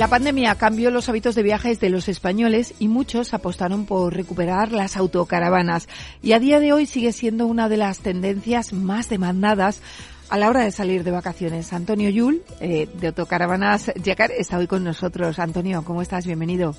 La 0.00 0.08
pandemia 0.08 0.54
cambió 0.54 0.90
los 0.90 1.10
hábitos 1.10 1.34
de 1.34 1.42
viajes 1.42 1.78
de 1.78 1.90
los 1.90 2.08
españoles 2.08 2.72
y 2.78 2.88
muchos 2.88 3.34
apostaron 3.34 3.84
por 3.84 4.14
recuperar 4.14 4.72
las 4.72 4.96
autocaravanas. 4.96 5.90
Y 6.22 6.32
a 6.32 6.38
día 6.38 6.58
de 6.58 6.72
hoy 6.72 6.86
sigue 6.86 7.12
siendo 7.12 7.46
una 7.46 7.68
de 7.68 7.76
las 7.76 7.98
tendencias 7.98 8.72
más 8.72 9.10
demandadas 9.10 9.82
a 10.30 10.38
la 10.38 10.48
hora 10.48 10.64
de 10.64 10.70
salir 10.70 11.04
de 11.04 11.10
vacaciones. 11.10 11.74
Antonio 11.74 12.08
Yul, 12.08 12.42
eh, 12.60 12.88
de 12.94 13.08
Autocaravanas 13.08 13.92
Yacar, 14.02 14.30
está 14.30 14.56
hoy 14.56 14.66
con 14.66 14.84
nosotros. 14.84 15.38
Antonio, 15.38 15.84
¿cómo 15.84 16.00
estás? 16.00 16.24
Bienvenido. 16.24 16.74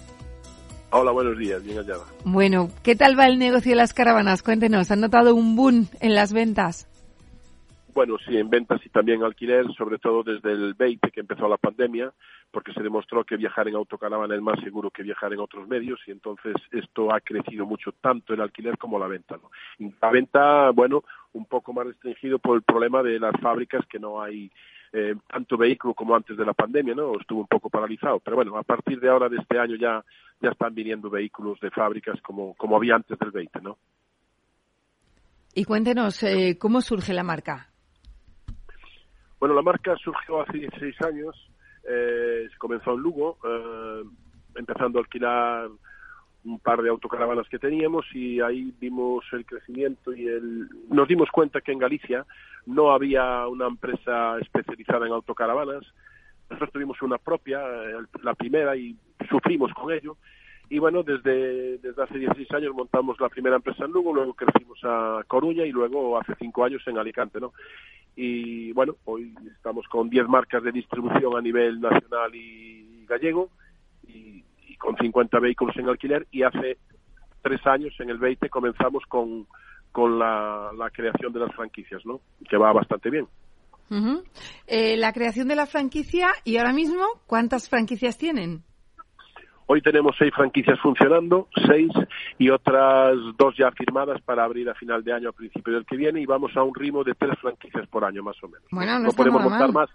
Hola, 0.90 1.12
buenos 1.12 1.38
días, 1.38 1.62
bien 1.62 1.78
hallada. 1.78 2.06
Bueno, 2.24 2.70
¿qué 2.82 2.96
tal 2.96 3.20
va 3.20 3.28
el 3.28 3.38
negocio 3.38 3.74
de 3.74 3.75
las 3.75 3.94
caravanas? 3.94 4.42
Cuéntenos, 4.42 4.90
¿han 4.90 5.00
notado 5.00 5.36
un 5.36 5.56
boom 5.56 5.90
en 6.00 6.16
las 6.16 6.34
ventas? 6.34 6.88
Bueno, 7.94 8.18
sí, 8.26 8.38
en 8.38 8.50
ventas 8.50 8.80
y 8.86 8.90
también 8.90 9.24
alquiler, 9.24 9.66
sobre 9.74 9.98
todo 9.98 10.24
desde 10.24 10.52
el 10.52 10.74
20 10.76 11.12
que 11.12 11.20
empezó 11.20 11.48
la 11.50 11.58
pandemia, 11.58 12.12
porque 12.50 12.74
se 12.74 12.82
demostró 12.82 13.24
que 13.24 13.38
viajar 13.38 13.68
en 13.68 13.76
autocaravana 13.76 14.36
es 14.36 14.42
más 14.42 14.60
seguro 14.62 14.90
que 14.92 15.04
viajar 15.04 15.34
en 15.34 15.40
otros 15.40 15.68
medios 15.68 16.00
y 16.08 16.12
entonces 16.12 16.56
esto 16.72 17.14
ha 17.14 17.20
crecido 17.20 17.66
mucho, 17.66 17.92
tanto 17.94 18.34
el 18.34 18.42
alquiler 18.42 18.78
como 18.78 18.98
la 18.98 19.08
venta. 19.08 19.38
¿no? 19.38 19.52
la 20.02 20.10
venta, 20.10 20.70
bueno, 20.72 21.04
un 21.34 21.46
poco 21.46 21.74
más 21.74 21.88
restringido 21.88 22.40
por 22.40 22.56
el 22.56 22.64
problema 22.64 23.04
de 23.04 23.20
las 23.20 23.40
fábricas 23.42 23.86
que 23.88 24.00
no 24.00 24.22
hay 24.22 24.50
eh, 24.94 25.16
tanto 25.28 25.58
vehículo 25.58 25.94
como 25.94 26.16
antes 26.16 26.36
de 26.38 26.46
la 26.46 26.54
pandemia, 26.54 26.94
¿no? 26.94 27.18
Estuvo 27.20 27.42
un 27.42 27.48
poco 27.48 27.70
paralizado, 27.70 28.20
pero 28.20 28.36
bueno, 28.36 28.58
a 28.58 28.64
partir 28.64 29.00
de 29.00 29.10
ahora 29.10 29.30
de 29.30 29.38
este 29.38 29.58
año 29.58 29.76
ya 29.76 30.04
ya 30.42 30.50
están 30.50 30.74
viniendo 30.74 31.10
vehículos 31.10 31.60
de 31.60 31.70
fábricas 31.70 32.20
como 32.22 32.56
como 32.56 32.76
había 32.76 32.96
antes 32.96 33.18
del 33.18 33.32
20, 33.32 33.62
¿no? 33.62 33.78
Y 35.54 35.66
cuéntenos 35.66 36.24
eh, 36.24 36.58
cómo 36.60 36.82
surge 36.82 37.14
la 37.14 37.24
marca. 37.24 37.71
Bueno, 39.42 39.56
la 39.56 39.64
marca 39.64 39.96
surgió 39.98 40.40
hace 40.40 40.60
16 40.60 41.02
años, 41.02 41.50
eh, 41.90 42.48
comenzó 42.60 42.94
en 42.94 43.00
Lugo, 43.00 43.40
eh, 43.44 44.04
empezando 44.54 45.00
a 45.00 45.02
alquilar 45.02 45.68
un 46.44 46.60
par 46.60 46.84
de 46.84 46.90
autocaravanas 46.90 47.50
que 47.50 47.58
teníamos 47.58 48.06
y 48.14 48.40
ahí 48.40 48.72
vimos 48.80 49.26
el 49.32 49.44
crecimiento 49.48 50.14
y 50.14 50.28
el... 50.28 50.70
nos 50.90 51.08
dimos 51.08 51.28
cuenta 51.32 51.60
que 51.62 51.72
en 51.72 51.80
Galicia 51.80 52.24
no 52.68 52.92
había 52.92 53.48
una 53.48 53.66
empresa 53.66 54.38
especializada 54.40 55.08
en 55.08 55.14
autocaravanas. 55.14 55.86
Nosotros 56.48 56.74
tuvimos 56.74 57.02
una 57.02 57.18
propia, 57.18 57.62
eh, 57.62 57.96
la 58.22 58.36
primera, 58.36 58.76
y 58.76 58.96
sufrimos 59.28 59.74
con 59.74 59.92
ello. 59.92 60.18
Y 60.72 60.80
bueno, 60.80 61.04
desde, 61.04 61.78
desde 61.80 62.01
hace 62.01 62.18
16 62.18 62.50
años 62.54 62.74
montamos 62.74 63.20
la 63.20 63.30
primera 63.30 63.58
empresa 63.58 63.86
en 63.86 63.92
Lugo, 63.92 64.13
luego 64.13 64.34
crecimos 64.34 64.80
a 64.84 65.22
Coruña 65.28 65.66
y 65.66 65.72
luego 65.72 66.18
hace 66.18 66.34
5 66.40 66.63
años 66.63 66.82
en 66.88 66.98
Alicante, 66.98 67.40
¿no? 67.40 67.51
y 68.16 68.72
bueno, 68.74 68.96
hoy 69.06 69.34
estamos 69.56 69.88
con 69.88 70.10
10 70.10 70.28
marcas 70.28 70.63
de 70.63 70.72
distribución 70.72 71.36
a 71.36 71.42
nivel 71.42 71.80
nacional 71.80 72.34
y 72.36 73.06
gallego 73.06 73.50
y, 74.08 74.44
con 74.78 74.98
50 74.98 75.40
vehículos 75.40 75.75
en 75.78 75.90
alquiler 75.90 76.25
y 76.32 76.42
hace 76.42 76.78
tres 77.44 77.60
años, 77.68 77.94
en 78.00 78.10
el 78.10 78.18
20, 78.18 78.50
comenzamos 78.50 79.04
con, 79.08 79.46
con 79.92 80.18
la, 80.18 80.72
creación 80.92 81.32
de 81.32 81.40
las 81.40 81.54
franquicias, 81.54 82.04
¿no? 82.04 82.20
Que 82.50 82.58
va 82.58 82.74
bastante 82.74 83.12
bien. 83.12 83.28
Eh, 84.66 84.98
la 84.98 85.13
creación 85.13 85.48
de 85.48 85.56
la 85.56 85.68
franquicia 85.68 86.30
y 86.46 86.58
ahora 86.58 86.74
mismo, 86.74 87.06
¿cuántas 87.28 87.70
franquicias 87.70 88.18
tienen? 88.18 88.63
Hoy 89.74 89.82
tenemos 89.82 90.18
seis 90.20 90.34
franquicias 90.36 90.78
funcionando, 90.82 91.48
seis 91.66 91.90
y 92.38 92.50
otras 92.50 93.16
dos 93.38 93.56
ya 93.56 93.72
firmadas 93.72 94.22
para 94.22 94.44
abrir 94.44 94.70
a 94.70 94.74
final 94.74 95.01
de 95.01 95.13
año, 95.13 95.30
a 95.30 95.32
principio 95.32 95.74
del 95.75 95.86
que 95.86 95.96
viene, 95.96 96.20
y 96.20 96.25
vamos 96.25 96.51
a 96.58 96.63
un 96.63 96.75
ritmo 96.75 97.06
de 97.06 97.16
tres 97.16 97.40
franquicias 97.40 97.88
por 97.88 98.04
año, 98.04 98.22
más 98.22 98.36
o 98.44 98.50
menos. 98.50 98.68
Bueno, 98.70 99.00
no, 99.00 99.12
podemos 99.13 99.42
montar 99.42 99.72
más. 99.72 99.90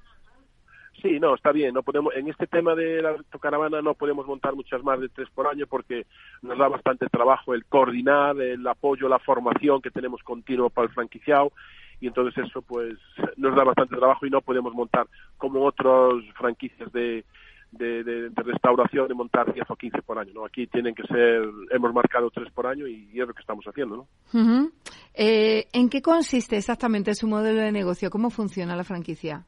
Sí, 1.03 1.21
no, 1.21 1.35
está 1.35 1.53
bien. 1.53 1.75
No 1.75 1.83
podemos, 1.83 2.15
en 2.17 2.27
este 2.29 2.47
tema 2.47 2.75
de 2.75 3.03
la 3.03 3.11
autocaravana 3.11 3.83
no 3.83 3.93
podemos 3.93 4.27
montar 4.27 4.55
muchas 4.55 4.83
más 4.83 4.99
de 4.99 5.11
tres 5.11 5.29
por 5.35 5.47
año 5.47 5.67
porque 5.67 6.07
nos 6.41 6.57
da 6.57 6.69
bastante 6.69 7.07
trabajo 7.11 7.53
el 7.53 7.67
coordinar, 7.67 8.41
el 8.41 8.67
apoyo, 8.67 9.11
la 9.11 9.19
formación 9.19 9.83
que 9.83 9.91
tenemos 9.91 10.23
continuo 10.23 10.71
para 10.71 10.89
el 10.89 10.95
franquiciado 10.95 11.53
y 12.01 12.07
entonces 12.07 12.47
eso 12.47 12.63
pues 12.63 12.95
nos 13.37 13.55
da 13.55 13.65
bastante 13.65 13.97
trabajo 13.97 14.25
y 14.25 14.31
no 14.31 14.41
podemos 14.41 14.73
montar 14.73 15.07
como 15.37 15.65
otras 15.65 16.15
franquicias 16.35 16.91
de, 16.93 17.27
de, 17.73 18.31
restauración 18.35 19.09
de 19.09 19.15
montar 19.15 19.53
10 19.53 19.71
o 19.71 19.77
15 19.77 20.03
por 20.03 20.19
año. 20.19 20.33
¿no? 20.35 20.45
Aquí 20.45 20.67
tienen 20.67 20.95
que 20.95 21.03
ser, 21.05 21.43
hemos 21.71 21.93
marcado 21.93 22.31
3 22.31 22.51
por 22.53 22.67
año 22.67 22.87
y, 22.87 23.09
es 23.13 23.27
lo 23.27 23.35
que 23.35 23.41
estamos 23.41 23.65
haciendo. 23.67 24.07
¿no? 24.33 24.71
Eh, 25.15 25.67
¿En 25.73 25.89
qué 25.89 26.03
consiste 26.03 26.57
exactamente 26.57 27.15
su 27.15 27.27
modelo 27.27 27.61
de 27.61 27.73
negocio? 27.73 28.11
¿Cómo 28.11 28.31
funciona 28.31 28.77
la 28.77 28.85
franquicia? 28.85 29.45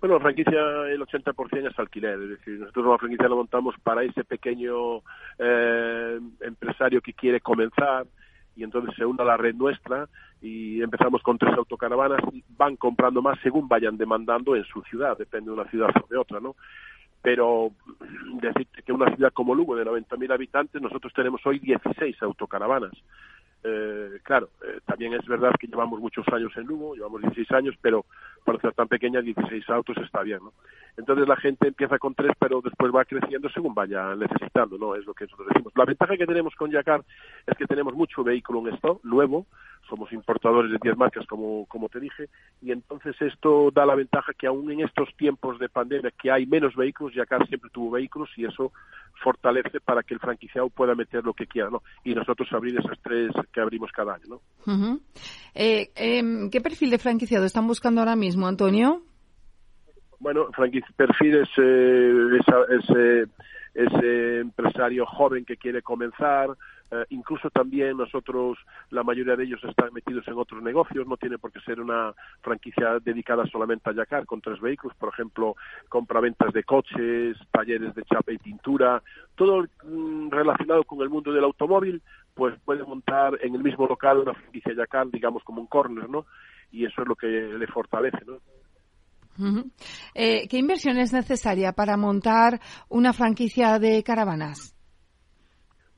Bueno, 0.00 0.14
la 0.16 0.22
franquicia 0.22 0.58
el 0.88 1.00
80% 1.02 1.70
es 1.70 1.78
alquiler, 1.78 2.18
es 2.22 2.28
decir, 2.30 2.58
nosotros 2.58 2.86
la 2.86 2.98
franquicia 2.98 3.28
la 3.28 3.34
montamos 3.34 3.74
para 3.82 4.02
ese 4.02 4.24
pequeño 4.24 5.02
eh, 5.38 6.18
empresario 6.40 7.02
que 7.02 7.12
quiere 7.12 7.42
comenzar 7.42 8.06
y 8.60 8.64
entonces 8.64 8.94
se 8.94 9.06
une 9.06 9.24
la 9.24 9.38
red 9.38 9.54
nuestra 9.54 10.06
y 10.42 10.82
empezamos 10.82 11.22
con 11.22 11.38
tres 11.38 11.54
autocaravanas 11.56 12.20
y 12.30 12.44
van 12.58 12.76
comprando 12.76 13.22
más 13.22 13.38
según 13.42 13.66
vayan 13.68 13.96
demandando 13.96 14.54
en 14.54 14.64
su 14.64 14.82
ciudad, 14.82 15.16
depende 15.16 15.46
de 15.50 15.54
una 15.54 15.70
ciudad 15.70 15.88
o 15.96 16.06
de 16.06 16.18
otra, 16.18 16.40
¿no? 16.40 16.56
Pero 17.22 17.70
decir 18.40 18.66
que 18.84 18.92
una 18.92 19.14
ciudad 19.16 19.32
como 19.32 19.54
Lugo 19.54 19.76
de 19.76 19.86
90.000 19.86 20.32
habitantes, 20.32 20.80
nosotros 20.80 21.12
tenemos 21.14 21.40
hoy 21.46 21.58
16 21.58 22.22
autocaravanas. 22.22 22.92
Eh, 23.62 24.20
claro, 24.22 24.48
eh, 24.64 24.80
también 24.86 25.12
es 25.12 25.26
verdad 25.26 25.52
que 25.58 25.66
llevamos 25.66 26.00
muchos 26.00 26.26
años 26.28 26.50
en 26.56 26.64
Lugo, 26.64 26.94
llevamos 26.94 27.20
16 27.20 27.50
años, 27.52 27.74
pero 27.82 28.06
para 28.44 28.58
ser 28.58 28.72
tan 28.72 28.88
pequeña 28.88 29.20
16 29.20 29.68
autos 29.68 29.98
está 29.98 30.22
bien, 30.22 30.38
¿no? 30.42 30.52
Entonces 30.96 31.28
la 31.28 31.36
gente 31.36 31.68
empieza 31.68 31.98
con 31.98 32.14
tres, 32.14 32.32
pero 32.38 32.62
después 32.62 32.90
va 32.94 33.04
creciendo 33.04 33.50
según 33.50 33.74
vaya 33.74 34.14
necesitando, 34.16 34.78
¿no? 34.78 34.94
Es 34.94 35.04
lo 35.04 35.12
que 35.12 35.24
nosotros 35.24 35.48
decimos. 35.48 35.72
La 35.76 35.84
ventaja 35.84 36.16
que 36.16 36.26
tenemos 36.26 36.54
con 36.54 36.70
Yacar 36.70 37.04
es 37.46 37.56
que 37.58 37.66
tenemos 37.66 37.94
mucho 37.94 38.24
vehículo 38.24 38.60
en 38.60 38.74
stock, 38.74 39.04
nuevo, 39.04 39.46
somos 39.90 40.12
importadores 40.12 40.70
de 40.70 40.78
10 40.80 40.96
marcas, 40.96 41.26
como, 41.26 41.66
como 41.66 41.88
te 41.88 42.00
dije, 42.00 42.28
y 42.62 42.72
entonces 42.72 43.14
esto 43.20 43.70
da 43.70 43.84
la 43.84 43.96
ventaja 43.96 44.32
que 44.32 44.46
aún 44.46 44.70
en 44.70 44.80
estos 44.80 45.14
tiempos 45.16 45.58
de 45.58 45.68
pandemia 45.68 46.12
que 46.12 46.30
hay 46.30 46.46
menos 46.46 46.74
vehículos, 46.76 47.14
Yacar 47.14 47.46
siempre 47.48 47.70
tuvo 47.70 47.90
vehículos 47.90 48.30
y 48.36 48.46
eso 48.46 48.72
fortalece 49.22 49.80
para 49.80 50.02
que 50.02 50.14
el 50.14 50.20
franquiciado 50.20 50.70
pueda 50.70 50.94
meter 50.94 51.24
lo 51.24 51.34
que 51.34 51.46
quiera, 51.46 51.68
¿no? 51.68 51.82
Y 52.04 52.14
nosotros 52.14 52.48
abrir 52.52 52.78
esas 52.78 52.98
tres 53.02 53.32
que 53.52 53.60
abrimos 53.60 53.90
cada 53.92 54.14
año, 54.14 54.40
¿no? 54.66 55.00
eh, 55.54 55.90
eh, 55.96 56.48
¿Qué 56.50 56.60
perfil 56.60 56.90
de 56.90 56.98
franquiciado 56.98 57.44
están 57.44 57.66
buscando 57.66 58.00
ahora 58.00 58.16
mismo, 58.16 58.46
Antonio? 58.46 59.02
Bueno, 60.20 60.50
perfil 60.96 61.36
es 61.36 61.48
eh, 61.56 62.38
ese, 62.68 63.26
ese 63.74 64.40
empresario 64.40 65.06
joven 65.06 65.44
que 65.46 65.56
quiere 65.56 65.80
comenzar, 65.82 66.50
eh, 66.90 67.06
incluso 67.10 67.50
también 67.50 67.96
nosotros, 67.96 68.58
la 68.90 69.04
mayoría 69.04 69.36
de 69.36 69.44
ellos 69.44 69.62
están 69.62 69.92
metidos 69.92 70.26
en 70.26 70.34
otros 70.34 70.60
negocios, 70.62 71.06
no 71.06 71.16
tiene 71.16 71.38
por 71.38 71.52
qué 71.52 71.60
ser 71.60 71.80
una 71.80 72.12
franquicia 72.40 72.98
dedicada 73.00 73.46
solamente 73.46 73.88
a 73.88 73.92
Yacar 73.92 74.26
con 74.26 74.40
tres 74.40 74.60
vehículos, 74.60 74.96
por 74.96 75.10
ejemplo, 75.10 75.54
compra-ventas 75.88 76.52
de 76.52 76.64
coches, 76.64 77.36
talleres 77.52 77.94
de 77.94 78.02
chapa 78.02 78.32
y 78.32 78.38
pintura, 78.38 79.02
todo 79.36 79.64
mm, 79.84 80.30
relacionado 80.30 80.82
con 80.84 81.00
el 81.02 81.10
mundo 81.10 81.32
del 81.32 81.44
automóvil, 81.44 82.02
pues 82.34 82.58
puede 82.64 82.82
montar 82.82 83.38
en 83.40 83.54
el 83.54 83.62
mismo 83.62 83.86
local 83.86 84.18
una 84.18 84.34
franquicia 84.34 84.74
Yacar, 84.74 85.08
digamos 85.10 85.44
como 85.44 85.60
un 85.60 85.68
corner, 85.68 86.08
¿no? 86.10 86.26
Y 86.72 86.86
eso 86.86 87.02
es 87.02 87.08
lo 87.08 87.14
que 87.14 87.26
le 87.26 87.66
fortalece, 87.68 88.18
¿no? 88.26 88.38
Eh, 90.14 90.48
¿Qué 90.48 90.58
inversión 90.58 90.98
es 90.98 91.12
necesaria 91.12 91.72
para 91.72 91.96
montar 91.96 92.60
una 92.88 93.12
franquicia 93.12 93.78
de 93.78 94.02
caravanas? 94.02 94.74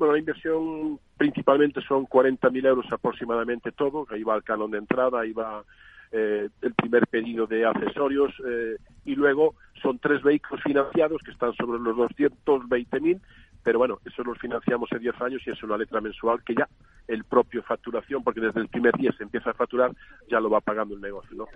Bueno, 0.02 0.14
la 0.14 0.18
inversión 0.18 0.98
principalmente 1.16 1.80
son 1.82 2.08
40.000 2.08 2.66
euros 2.66 2.86
aproximadamente 2.90 3.70
todo, 3.70 4.04
ahí 4.10 4.24
va 4.24 4.34
el 4.34 4.42
canon 4.42 4.68
de 4.68 4.78
entrada, 4.78 5.20
ahí 5.20 5.32
va 5.32 5.62
eh, 6.10 6.48
el 6.60 6.74
primer 6.74 7.06
pedido 7.06 7.46
de 7.46 7.64
accesorios 7.64 8.34
eh, 8.44 8.78
y 9.04 9.14
luego 9.14 9.54
son 9.80 10.00
tres 10.00 10.20
vehículos 10.24 10.60
financiados 10.64 11.22
que 11.22 11.30
están 11.30 11.54
sobre 11.54 11.78
los 11.78 11.96
220.000, 11.96 13.20
pero 13.62 13.78
bueno, 13.78 14.00
eso 14.04 14.24
los 14.24 14.36
financiamos 14.38 14.90
en 14.90 14.98
10 14.98 15.20
años 15.20 15.42
y 15.46 15.50
es 15.50 15.62
una 15.62 15.78
letra 15.78 16.00
mensual 16.00 16.42
que 16.42 16.56
ya 16.56 16.68
el 17.06 17.22
propio 17.22 17.62
facturación, 17.62 18.24
porque 18.24 18.40
desde 18.40 18.58
el 18.58 18.66
primer 18.66 18.94
día 18.94 19.12
se 19.16 19.22
empieza 19.22 19.50
a 19.50 19.54
facturar, 19.54 19.92
ya 20.28 20.40
lo 20.40 20.50
va 20.50 20.60
pagando 20.60 20.96
el 20.96 21.00
negocio, 21.00 21.36
¿no? 21.36 21.46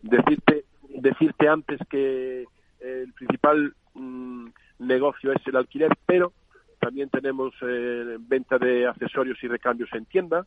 Decirte 0.00 0.64
decirte 0.88 1.48
antes 1.48 1.78
que 1.90 2.46
el 2.80 3.12
principal 3.12 3.74
mm, 3.92 4.46
negocio 4.78 5.32
es 5.32 5.46
el 5.46 5.56
alquiler, 5.56 5.90
pero 6.06 6.32
también 6.80 7.08
tenemos 7.10 7.52
eh, 7.62 8.16
venta 8.18 8.58
de 8.58 8.86
accesorios 8.86 9.38
y 9.42 9.48
recambios 9.48 9.90
en 9.92 10.06
tienda, 10.06 10.46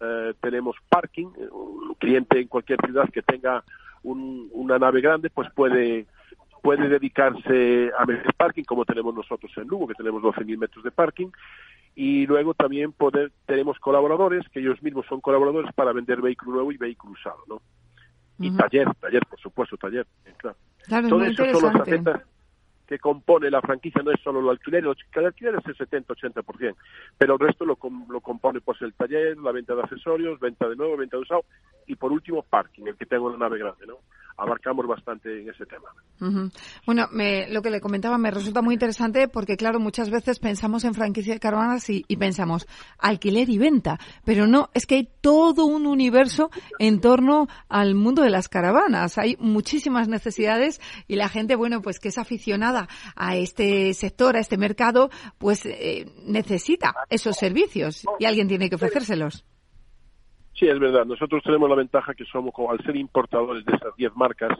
eh, 0.00 0.34
tenemos 0.40 0.76
parking, 0.88 1.28
un 1.50 1.94
cliente 1.98 2.38
en 2.38 2.48
cualquier 2.48 2.78
ciudad 2.84 3.08
que 3.10 3.22
tenga 3.22 3.64
una 4.04 4.78
nave 4.78 5.00
grande, 5.00 5.30
pues 5.30 5.48
puede 5.54 6.06
puede 6.60 6.88
dedicarse 6.88 7.90
a 7.98 8.06
meter 8.06 8.32
parking, 8.36 8.62
como 8.62 8.84
tenemos 8.84 9.12
nosotros 9.14 9.50
en 9.56 9.66
Lugo, 9.66 9.88
que 9.88 9.94
tenemos 9.94 10.22
12.000 10.22 10.58
metros 10.58 10.84
de 10.84 10.92
parking, 10.92 11.28
y 11.96 12.24
luego 12.26 12.54
también 12.54 12.92
poder, 12.92 13.32
tenemos 13.46 13.80
colaboradores, 13.80 14.48
que 14.48 14.60
ellos 14.60 14.80
mismos 14.80 15.04
son 15.06 15.20
colaboradores 15.20 15.72
para 15.74 15.92
vender 15.92 16.20
vehículo 16.20 16.52
nuevo 16.52 16.70
y 16.70 16.76
vehículo 16.76 17.14
usado, 17.14 17.42
¿no? 17.48 17.60
y 18.38 18.50
taller, 18.56 18.88
taller, 19.00 19.24
por 19.26 19.40
supuesto, 19.40 19.76
taller. 19.76 20.06
Claro. 20.36 20.56
claro 20.86 21.08
Todo 21.08 21.24
eso 21.24 21.44
son 21.52 21.62
las 21.64 21.78
facetas 21.78 22.22
que 22.92 22.98
compone 22.98 23.50
la 23.50 23.62
franquicia, 23.62 24.02
no 24.02 24.10
es 24.10 24.20
solo 24.20 24.40
el 24.40 24.50
alquiler, 24.50 24.84
el 24.84 25.24
alquiler 25.24 25.54
es 25.54 25.66
el 25.66 25.88
70-80%, 25.88 26.76
pero 27.16 27.34
el 27.34 27.40
resto 27.40 27.64
lo, 27.64 27.78
lo 28.10 28.20
compone 28.20 28.60
pues 28.60 28.82
el 28.82 28.92
taller, 28.92 29.38
la 29.38 29.50
venta 29.50 29.74
de 29.74 29.80
accesorios, 29.80 30.38
venta 30.38 30.68
de 30.68 30.76
nuevo, 30.76 30.98
venta 30.98 31.16
de 31.16 31.22
usado 31.22 31.46
y 31.86 31.96
por 31.96 32.12
último 32.12 32.42
parking, 32.42 32.84
el 32.86 32.96
que 32.96 33.06
tenga 33.06 33.22
una 33.22 33.38
nave 33.38 33.58
grande, 33.58 33.86
¿no? 33.86 33.96
Abarcamos 34.36 34.86
bastante 34.86 35.40
en 35.40 35.48
ese 35.48 35.66
tema. 35.66 35.88
Bueno, 36.86 37.08
lo 37.48 37.62
que 37.62 37.70
le 37.70 37.80
comentaba 37.80 38.16
me 38.18 38.30
resulta 38.30 38.62
muy 38.62 38.74
interesante 38.74 39.28
porque, 39.28 39.56
claro, 39.56 39.80
muchas 39.80 40.10
veces 40.10 40.38
pensamos 40.38 40.84
en 40.84 40.94
franquicia 40.94 41.34
de 41.34 41.40
caravanas 41.40 41.88
y, 41.90 42.04
pensamos 42.22 42.68
alquiler 42.98 43.48
y 43.48 43.58
venta, 43.58 43.98
pero 44.24 44.46
no, 44.46 44.70
es 44.74 44.86
que 44.86 44.94
hay 44.94 45.08
todo 45.20 45.66
un 45.66 45.86
universo 45.86 46.50
en 46.78 47.00
torno 47.00 47.48
al 47.68 47.96
mundo 47.96 48.22
de 48.22 48.30
las 48.30 48.48
caravanas. 48.48 49.18
Hay 49.18 49.36
muchísimas 49.40 50.06
necesidades 50.06 50.80
y 51.08 51.16
la 51.16 51.28
gente, 51.28 51.56
bueno, 51.56 51.82
pues 51.82 51.98
que 51.98 52.08
es 52.08 52.18
aficionada 52.18 52.88
a 53.16 53.36
este 53.36 53.92
sector, 53.94 54.36
a 54.36 54.40
este 54.40 54.56
mercado, 54.56 55.10
pues 55.38 55.66
eh, 55.66 56.06
necesita 56.24 56.94
esos 57.10 57.36
servicios 57.36 58.04
y 58.20 58.26
alguien 58.26 58.46
tiene 58.46 58.68
que 58.68 58.76
ofrecérselos. 58.76 59.44
Sí, 60.62 60.68
es 60.68 60.78
verdad. 60.78 61.04
Nosotros 61.04 61.42
tenemos 61.42 61.68
la 61.68 61.74
ventaja 61.74 62.14
que 62.14 62.24
somos, 62.24 62.54
al 62.70 62.78
ser 62.84 62.94
importadores 62.94 63.64
de 63.64 63.74
esas 63.74 63.96
10 63.96 64.14
marcas 64.14 64.56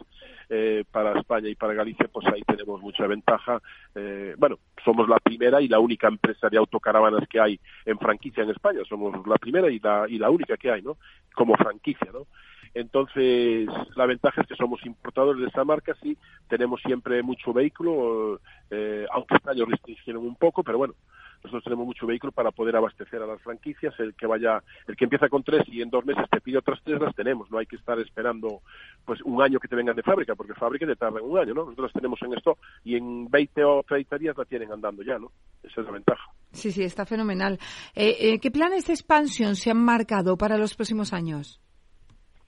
eh, 0.49 0.83
para 0.91 1.17
España 1.17 1.47
y 1.47 1.55
para 1.55 1.73
Galicia, 1.73 2.09
pues 2.11 2.27
ahí 2.27 2.41
tenemos 2.41 2.81
mucha 2.81 3.07
ventaja. 3.07 3.61
Eh, 3.95 4.35
bueno, 4.37 4.59
somos 4.83 5.07
la 5.07 5.17
primera 5.19 5.61
y 5.61 5.69
la 5.69 5.79
única 5.79 6.09
empresa 6.09 6.49
de 6.49 6.57
autocaravanas 6.57 7.25
que 7.29 7.39
hay 7.39 7.57
en 7.85 7.97
franquicia 7.99 8.43
en 8.43 8.49
España. 8.49 8.81
Somos 8.83 9.25
la 9.25 9.37
primera 9.37 9.71
y 9.71 9.79
la, 9.79 10.05
y 10.09 10.17
la 10.17 10.29
única 10.29 10.57
que 10.57 10.71
hay, 10.71 10.81
¿no? 10.81 10.97
Como 11.33 11.55
franquicia, 11.55 12.11
¿no? 12.11 12.27
Entonces, 12.73 13.69
la 13.95 14.05
ventaja 14.05 14.41
es 14.41 14.47
que 14.47 14.55
somos 14.55 14.85
importadores 14.85 15.41
de 15.41 15.47
esa 15.47 15.63
marca, 15.63 15.95
sí, 16.01 16.17
tenemos 16.49 16.81
siempre 16.81 17.23
mucho 17.23 17.53
vehículo, 17.53 18.41
eh, 18.69 19.05
aunque 19.13 19.35
este 19.35 19.51
año 19.51 19.65
restringieron 19.65 20.25
un 20.25 20.35
poco, 20.35 20.63
pero 20.63 20.79
bueno, 20.79 20.95
nosotros 21.43 21.63
tenemos 21.63 21.85
mucho 21.85 22.07
vehículo 22.07 22.31
para 22.31 22.51
poder 22.51 22.75
abastecer 22.75 23.21
a 23.21 23.27
las 23.27 23.41
franquicias. 23.41 23.93
El 23.99 24.15
que 24.15 24.25
vaya, 24.25 24.63
el 24.87 24.95
que 24.95 25.03
empieza 25.03 25.27
con 25.27 25.43
tres 25.43 25.63
y 25.67 25.81
en 25.81 25.89
dos 25.89 26.05
meses 26.05 26.25
te 26.29 26.41
pide 26.41 26.57
otras 26.57 26.79
tres, 26.83 27.01
las 27.01 27.15
tenemos. 27.15 27.51
No 27.51 27.57
hay 27.57 27.65
que 27.65 27.75
estar 27.75 27.99
esperando 27.99 28.61
pues 29.05 29.21
un 29.23 29.41
año 29.41 29.59
que 29.59 29.67
te 29.67 29.75
vengan 29.75 29.95
de 29.95 30.03
fábrica, 30.03 30.35
porque 30.35 30.53
fábrica 30.53 30.85
te 30.85 30.95
tardan 30.95 31.23
un 31.23 31.37
año, 31.37 31.53
¿no? 31.53 31.63
Nosotros 31.65 31.91
las 31.93 32.01
tenemos 32.01 32.21
en 32.21 32.33
esto 32.33 32.57
y 32.83 32.95
en 32.95 33.29
20 33.29 33.63
o 33.63 33.83
30 33.83 34.17
días 34.17 34.37
la 34.37 34.45
tienen 34.45 34.71
andando 34.71 35.03
ya, 35.03 35.17
¿no? 35.17 35.31
Esa 35.61 35.81
es 35.81 35.87
la 35.87 35.93
ventaja. 35.93 36.23
Sí, 36.51 36.71
sí, 36.71 36.83
está 36.83 37.05
fenomenal. 37.05 37.59
Eh, 37.95 38.15
eh, 38.19 38.39
¿Qué 38.39 38.51
planes 38.51 38.85
de 38.85 38.93
expansión 38.93 39.55
se 39.55 39.71
han 39.71 39.83
marcado 39.83 40.37
para 40.37 40.57
los 40.57 40.75
próximos 40.75 41.13
años? 41.13 41.62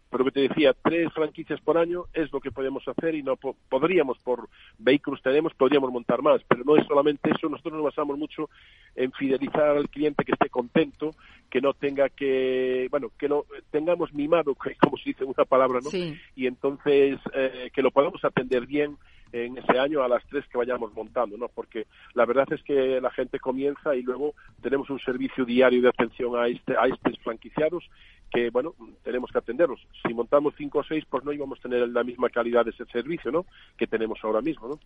Pero 0.09 0.23
que 0.25 0.31
te 0.31 0.47
decía, 0.47 0.73
tres 0.81 1.11
franquicias 1.13 1.59
por 1.61 1.77
año 1.77 2.05
es 2.13 2.31
lo 2.31 2.39
que 2.39 2.51
podemos 2.51 2.87
hacer 2.87 3.15
y 3.15 3.23
no 3.23 3.35
podríamos, 3.35 4.17
por 4.19 4.47
vehículos 4.77 5.21
tenemos, 5.21 5.53
podríamos 5.53 5.91
montar 5.91 6.21
más, 6.21 6.41
pero 6.47 6.63
no 6.63 6.77
es 6.77 6.85
solamente 6.87 7.31
eso, 7.31 7.49
nosotros 7.49 7.73
nos 7.73 7.83
basamos 7.83 8.17
mucho 8.17 8.49
en 8.95 9.11
fidelizar 9.11 9.77
al 9.77 9.89
cliente 9.89 10.23
que 10.23 10.33
esté 10.33 10.49
contento, 10.49 11.11
que 11.49 11.61
no 11.61 11.73
tenga 11.73 12.09
que, 12.09 12.87
bueno, 12.91 13.11
que 13.17 13.27
no 13.27 13.45
tengamos 13.71 14.13
mimado, 14.13 14.55
como 14.81 14.97
se 14.97 15.09
dice 15.09 15.25
una 15.25 15.45
palabra, 15.45 15.79
¿no? 15.83 15.89
Y 16.35 16.47
entonces 16.47 17.19
eh, 17.33 17.69
que 17.73 17.81
lo 17.81 17.91
podamos 17.91 18.23
atender 18.23 18.65
bien 18.65 18.97
en 19.31 19.57
ese 19.57 19.77
año 19.77 20.01
a 20.01 20.07
las 20.07 20.23
tres 20.27 20.45
que 20.47 20.57
vayamos 20.57 20.93
montando, 20.93 21.37
¿no? 21.37 21.49
Porque 21.49 21.87
la 22.13 22.25
verdad 22.25 22.47
es 22.51 22.63
que 22.63 23.01
la 23.01 23.11
gente 23.11 23.39
comienza 23.39 23.95
y 23.95 24.01
luego 24.01 24.33
tenemos 24.61 24.89
un 24.89 24.99
servicio 24.99 25.45
diario 25.45 25.81
de 25.81 25.89
atención 25.89 26.37
a 26.37 26.47
este 26.47 26.75
a 26.77 26.87
estos 26.87 27.19
franquiciados 27.19 27.83
que, 28.35 28.49
bueno, 28.49 28.75
tenemos 29.03 29.31
que 29.31 29.37
atenderlos. 29.37 29.79
Si 30.05 30.13
montamos 30.13 30.53
cinco 30.57 30.79
o 30.79 30.83
seis, 30.83 31.05
pues 31.09 31.23
no 31.23 31.31
íbamos 31.31 31.59
a 31.59 31.61
tener 31.61 31.87
la 31.87 32.03
misma 32.03 32.29
calidad 32.29 32.65
de 32.65 32.71
ese 32.71 32.85
servicio, 32.85 33.31
¿no? 33.31 33.45
Que 33.77 33.87
tenemos 33.87 34.19
ahora 34.23 34.41
mismo, 34.41 34.67
¿no? 34.67 34.79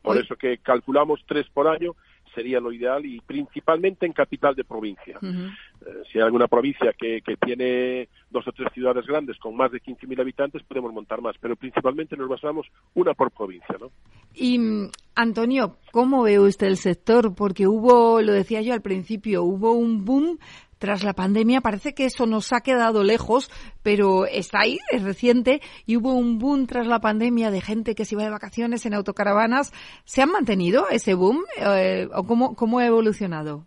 Por 0.00 0.16
eso 0.16 0.36
que 0.36 0.58
calculamos 0.58 1.20
tres 1.26 1.48
por 1.52 1.66
año 1.66 1.96
sería 2.34 2.60
lo 2.60 2.72
ideal 2.72 3.04
y 3.04 3.20
principalmente 3.20 4.06
en 4.06 4.12
capital 4.12 4.54
de 4.54 4.64
provincia. 4.64 5.18
Eh, 5.22 6.02
si 6.10 6.18
hay 6.18 6.24
alguna 6.24 6.48
provincia 6.48 6.94
que, 6.96 7.20
que, 7.20 7.36
tiene 7.36 8.08
dos 8.30 8.46
o 8.48 8.52
tres 8.52 8.72
ciudades 8.72 9.06
grandes 9.06 9.38
con 9.38 9.54
más 9.54 9.70
de 9.70 9.82
15.000 9.82 10.20
habitantes, 10.20 10.62
podemos 10.62 10.92
montar 10.94 11.20
más, 11.20 11.36
pero 11.40 11.56
principalmente 11.56 12.16
nos 12.16 12.28
basamos 12.28 12.66
una 12.94 13.12
por 13.12 13.30
provincia. 13.32 13.76
¿no? 13.78 13.90
Y, 14.34 14.58
mm, 14.58 14.90
Antonio, 15.14 15.76
¿cómo 15.90 16.22
ve 16.22 16.38
usted 16.38 16.68
el 16.68 16.76
sector? 16.76 17.34
Porque 17.34 17.66
hubo, 17.66 18.22
lo 18.22 18.32
decía 18.32 18.62
yo 18.62 18.72
al 18.72 18.80
principio, 18.80 19.42
hubo 19.42 19.72
un 19.72 20.04
boom 20.04 20.38
tras 20.82 21.04
la 21.04 21.12
pandemia. 21.12 21.60
Parece 21.60 21.94
que 21.94 22.06
eso 22.06 22.26
nos 22.26 22.52
ha 22.52 22.60
quedado 22.60 23.04
lejos, 23.04 23.48
pero 23.84 24.26
está 24.26 24.62
ahí, 24.62 24.80
es 24.90 25.04
reciente, 25.04 25.60
y 25.86 25.96
hubo 25.96 26.12
un 26.12 26.40
boom 26.40 26.66
tras 26.66 26.88
la 26.88 26.98
pandemia 26.98 27.52
de 27.52 27.60
gente 27.60 27.94
que 27.94 28.04
se 28.04 28.16
iba 28.16 28.24
de 28.24 28.30
vacaciones 28.30 28.84
en 28.84 28.94
autocaravanas. 28.94 29.72
¿Se 30.04 30.22
han 30.22 30.32
mantenido 30.32 30.88
ese 30.90 31.14
boom 31.14 31.44
eh, 31.56 32.08
o 32.12 32.24
cómo, 32.24 32.56
cómo 32.56 32.80
ha 32.80 32.86
evolucionado? 32.86 33.64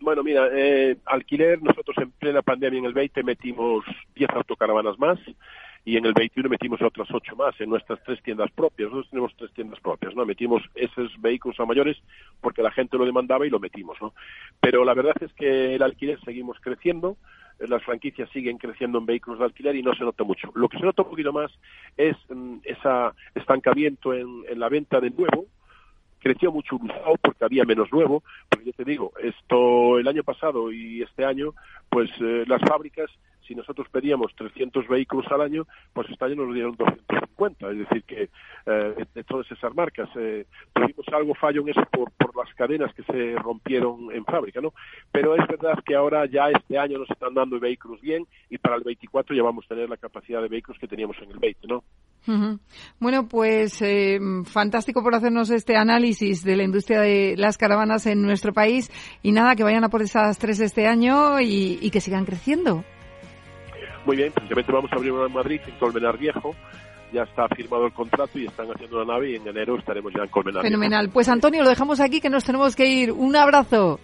Bueno, 0.00 0.22
mira, 0.22 0.48
eh, 0.50 0.96
alquiler, 1.04 1.62
nosotros 1.62 1.94
en 1.98 2.10
plena 2.12 2.40
pandemia 2.40 2.78
en 2.78 2.86
el 2.86 2.94
20 2.94 3.22
metimos 3.22 3.84
10 4.14 4.30
autocaravanas 4.30 4.98
más 4.98 5.18
y 5.84 5.96
en 5.96 6.04
el 6.04 6.12
21 6.12 6.48
metimos 6.48 6.80
otras 6.82 7.08
8 7.10 7.36
más 7.36 7.58
en 7.60 7.70
nuestras 7.70 8.02
tres 8.04 8.22
tiendas 8.22 8.50
propias. 8.50 8.90
Nosotros 8.90 9.10
tenemos 9.10 9.34
tres 9.36 9.50
tiendas 9.52 9.80
propias, 9.80 10.14
¿no? 10.14 10.26
Metimos 10.26 10.62
esos 10.74 11.10
vehículos 11.20 11.58
a 11.58 11.64
mayores 11.64 11.96
porque 12.40 12.62
la 12.62 12.70
gente 12.70 12.98
lo 12.98 13.06
demandaba 13.06 13.46
y 13.46 13.50
lo 13.50 13.58
metimos, 13.58 13.96
¿no? 14.00 14.12
Pero 14.60 14.84
la 14.84 14.94
verdad 14.94 15.14
es 15.20 15.32
que 15.32 15.74
el 15.74 15.82
alquiler 15.82 16.20
seguimos 16.24 16.58
creciendo, 16.60 17.16
las 17.58 17.82
franquicias 17.82 18.28
siguen 18.30 18.58
creciendo 18.58 18.98
en 18.98 19.06
vehículos 19.06 19.38
de 19.38 19.46
alquiler 19.46 19.76
y 19.76 19.82
no 19.82 19.94
se 19.94 20.04
nota 20.04 20.24
mucho. 20.24 20.50
Lo 20.54 20.68
que 20.68 20.78
se 20.78 20.84
nota 20.84 21.02
un 21.02 21.10
poquito 21.10 21.32
más 21.32 21.50
es 21.96 22.16
mm, 22.28 22.58
ese 22.64 22.88
estancamiento 23.34 24.12
en, 24.12 24.44
en 24.48 24.58
la 24.58 24.68
venta 24.68 25.00
de 25.00 25.10
nuevo, 25.10 25.46
creció 26.20 26.52
mucho 26.52 26.76
usado 26.76 27.16
porque 27.20 27.44
había 27.44 27.64
menos 27.64 27.90
nuevo, 27.90 28.22
porque 28.48 28.66
yo 28.66 28.72
te 28.72 28.84
digo, 28.84 29.12
esto 29.22 29.98
el 29.98 30.06
año 30.06 30.22
pasado 30.22 30.70
y 30.70 31.02
este 31.02 31.24
año, 31.24 31.54
pues 31.88 32.10
eh, 32.20 32.44
las 32.46 32.60
fábricas 32.60 33.10
si 33.50 33.56
nosotros 33.56 33.88
pedíamos 33.90 34.32
300 34.36 34.86
vehículos 34.86 35.26
al 35.32 35.40
año, 35.40 35.66
pues 35.92 36.08
este 36.08 36.24
año 36.24 36.36
nos 36.36 36.54
dieron 36.54 36.76
250. 36.76 37.68
Es 37.72 37.78
decir, 37.78 38.04
que 38.04 38.28
eh, 38.66 39.06
de 39.12 39.24
todas 39.24 39.50
esas 39.50 39.74
marcas 39.74 40.08
eh, 40.14 40.46
tuvimos 40.72 41.04
algo 41.12 41.34
fallo 41.34 41.62
en 41.62 41.70
eso 41.70 41.82
por, 41.90 42.12
por 42.12 42.36
las 42.36 42.54
cadenas 42.54 42.94
que 42.94 43.02
se 43.02 43.34
rompieron 43.42 44.12
en 44.12 44.24
fábrica, 44.24 44.60
¿no? 44.60 44.72
Pero 45.10 45.34
es 45.34 45.44
verdad 45.48 45.82
que 45.84 45.96
ahora 45.96 46.26
ya 46.26 46.48
este 46.48 46.78
año 46.78 46.98
nos 46.98 47.10
están 47.10 47.34
dando 47.34 47.58
vehículos 47.58 48.00
bien 48.00 48.24
y 48.50 48.58
para 48.58 48.76
el 48.76 48.84
24 48.84 49.34
ya 49.34 49.42
vamos 49.42 49.64
a 49.64 49.68
tener 49.74 49.88
la 49.88 49.96
capacidad 49.96 50.40
de 50.40 50.48
vehículos 50.48 50.78
que 50.78 50.86
teníamos 50.86 51.16
en 51.20 51.32
el 51.32 51.38
20, 51.40 51.66
¿no? 51.66 51.82
Bueno, 53.00 53.26
pues 53.26 53.82
eh, 53.82 54.20
fantástico 54.44 55.02
por 55.02 55.16
hacernos 55.16 55.50
este 55.50 55.76
análisis 55.76 56.44
de 56.44 56.56
la 56.56 56.62
industria 56.62 57.00
de 57.00 57.34
las 57.36 57.58
caravanas 57.58 58.06
en 58.06 58.22
nuestro 58.22 58.52
país 58.52 58.92
y 59.22 59.32
nada, 59.32 59.56
que 59.56 59.64
vayan 59.64 59.82
a 59.82 59.88
por 59.88 60.02
esas 60.02 60.38
tres 60.38 60.60
este 60.60 60.86
año 60.86 61.40
y, 61.40 61.80
y 61.80 61.90
que 61.90 62.00
sigan 62.00 62.26
creciendo. 62.26 62.84
Muy 64.06 64.16
bien, 64.16 64.32
precisamente 64.32 64.72
vamos 64.72 64.90
a 64.92 64.96
abrir 64.96 65.12
una 65.12 65.26
en 65.26 65.32
Madrid, 65.32 65.60
en 65.66 65.74
Colmenar 65.78 66.18
Viejo. 66.18 66.54
Ya 67.12 67.22
está 67.22 67.48
firmado 67.48 67.86
el 67.86 67.92
contrato 67.92 68.38
y 68.38 68.46
están 68.46 68.68
haciendo 68.70 69.04
la 69.04 69.14
nave 69.14 69.32
y 69.32 69.34
en 69.36 69.46
enero 69.46 69.76
estaremos 69.76 70.12
ya 70.16 70.22
en 70.22 70.28
Colmenar. 70.28 70.62
Fenomenal. 70.62 71.10
Pues 71.10 71.28
Antonio, 71.28 71.62
lo 71.62 71.68
dejamos 71.68 72.00
aquí 72.00 72.20
que 72.20 72.30
nos 72.30 72.44
tenemos 72.44 72.76
que 72.76 72.86
ir. 72.86 73.12
Un 73.12 73.34
abrazo. 73.34 73.98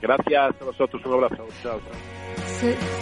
Gracias 0.00 0.60
a 0.60 0.64
vosotros, 0.64 1.00
un 1.04 1.12
abrazo. 1.14 1.46
Chao, 1.62 1.80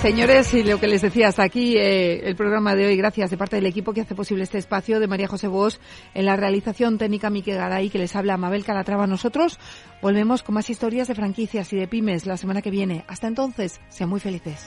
señores, 0.01 0.53
y 0.55 0.62
lo 0.62 0.79
que 0.79 0.87
les 0.87 1.03
decía, 1.03 1.29
hasta 1.29 1.42
aquí 1.42 1.77
eh, 1.77 2.29
el 2.29 2.37
programa 2.37 2.75
de 2.75 2.87
hoy. 2.87 2.96
Gracias 2.96 3.31
de 3.31 3.37
parte 3.37 3.57
del 3.57 3.66
equipo 3.66 3.92
que 3.92 4.03
hace 4.03 4.14
posible 4.14 4.44
este 4.44 4.59
espacio 4.59 5.01
de 5.01 5.07
María 5.07 5.29
José 5.29 5.49
Bosch 5.49 5.79
en 6.14 6.27
la 6.27 6.37
realización 6.37 6.99
técnica 6.99 7.31
Mique 7.31 7.55
Garay, 7.55 7.90
que 7.90 7.99
les 7.99 8.14
habla 8.16 8.37
Mabel 8.37 8.64
Calatrava. 8.64 9.07
Nosotros 9.07 9.59
volvemos 10.03 10.42
con 10.42 10.55
más 10.55 10.68
historias 10.70 11.09
de 11.09 11.14
franquicias 11.14 11.73
y 11.73 11.77
de 11.77 11.88
pymes 11.88 12.27
la 12.27 12.37
semana 12.37 12.62
que 12.62 12.70
viene. 12.70 13.05
Hasta 13.09 13.29
entonces, 13.29 13.81
sean 13.88 14.11
muy 14.11 14.20
felices. 14.20 14.66